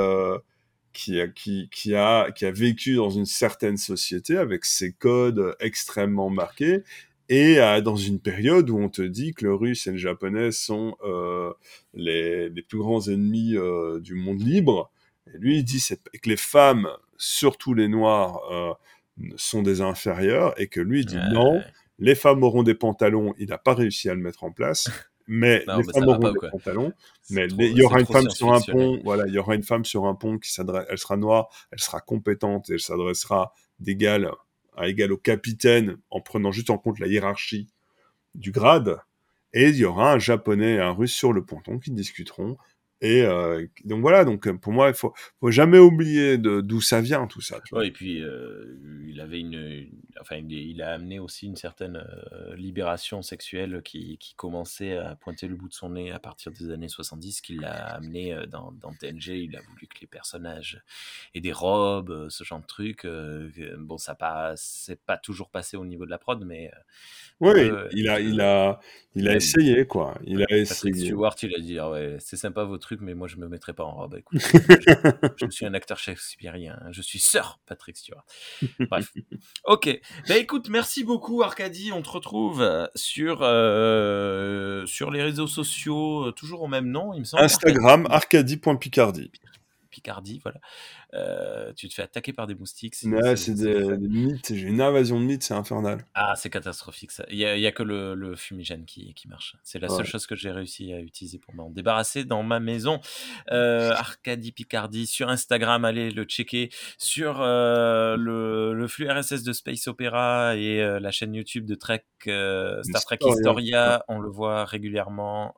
[0.92, 6.30] qui, qui, qui, a, qui a vécu dans une certaine société avec ses codes extrêmement
[6.30, 6.82] marqués
[7.28, 10.96] et dans une période où on te dit que le russe et le japonais sont
[11.92, 13.54] les, les, plus grands ennemis
[14.00, 14.90] du monde libre,
[15.34, 15.84] et lui il dit
[16.22, 16.88] que les femmes,
[17.18, 18.40] surtout les noirs,
[19.36, 21.60] sont des inférieurs, et que lui il dit non,
[21.98, 24.88] les femmes auront des pantalons, il n'a pas réussi à le mettre en place.
[25.30, 26.92] Mais les femmes auront des pantalons.
[27.28, 28.98] Mais il y aura une femme sur un pont.
[29.04, 30.86] Voilà, il y aura une femme sur un pont qui s'adresse.
[30.88, 34.30] Elle sera noire, elle sera compétente et elle s'adressera d'égal
[34.74, 37.68] à égal au capitaine en prenant juste en compte la hiérarchie
[38.34, 39.00] du grade.
[39.52, 42.56] Et il y aura un japonais et un russe sur le ponton qui discuteront
[43.00, 47.28] et euh, donc voilà, donc pour moi, il faut, faut jamais oublier d'où ça vient
[47.28, 47.58] tout ça.
[47.82, 48.76] et puis euh,
[49.06, 49.88] il avait une,
[50.20, 55.46] enfin il, a amené aussi une certaine euh, libération sexuelle qui, qui, commençait à pointer
[55.46, 58.92] le bout de son nez à partir des années 70, qu'il a amené dans, dans,
[58.92, 59.28] TNG.
[59.28, 60.82] Il a voulu que les personnages
[61.34, 63.06] aient des robes, ce genre de trucs.
[63.78, 66.72] bon, ça pas, c'est pas toujours passé au niveau de la prod, mais
[67.40, 68.80] oui, il a, il a,
[69.14, 70.18] il a essayé quoi.
[70.24, 71.06] Il a essayé.
[71.06, 73.84] Stewart, il a dit ah ouais, c'est sympa votre mais moi je me mettrai pas
[73.84, 74.16] en robe.
[74.16, 74.40] Écoute,
[75.36, 76.88] je, suis un acteur shakespearien, hein.
[76.90, 78.24] je suis Sir Patrick Stewart.
[78.88, 79.12] Bref.
[79.64, 80.00] Ok.
[80.28, 81.92] Bah écoute, merci beaucoup Arcadie.
[81.92, 87.12] On te retrouve euh, sur, euh, sur les réseaux sociaux, euh, toujours au même nom,
[87.14, 87.42] il me semble.
[87.42, 89.30] Instagram, arcadie.picardie.
[89.90, 90.60] Picardie, voilà.
[91.14, 92.94] Euh, tu te fais attaquer par des moustiques.
[92.94, 93.08] c'est
[93.54, 94.54] des, mythes.
[94.54, 96.04] J'ai une invasion de mythes, c'est infernal.
[96.14, 97.24] Ah, c'est catastrophique ça.
[97.30, 99.56] Il n'y a, a, que le, fumigène qui, qui marche.
[99.62, 103.00] C'est la seule chose que j'ai réussi à utiliser pour m'en débarrasser dans ma maison.
[103.50, 106.70] Euh, Arcadie Picardie sur Instagram, allez le checker.
[106.98, 111.74] Sur euh, le, le, flux RSS de Space Opera et euh, la chaîne YouTube de
[111.74, 115.54] Trek, Star Trek Historia, on le voit régulièrement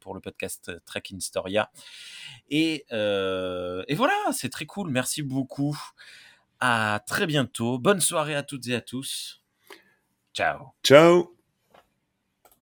[0.00, 1.70] pour le podcast Trek Historia.
[2.50, 4.90] Et, et voilà, c'est très cool.
[4.90, 5.76] Merci beaucoup.
[6.60, 7.78] À très bientôt.
[7.78, 9.42] Bonne soirée à toutes et à tous.
[10.34, 10.72] Ciao.
[10.82, 11.35] Ciao.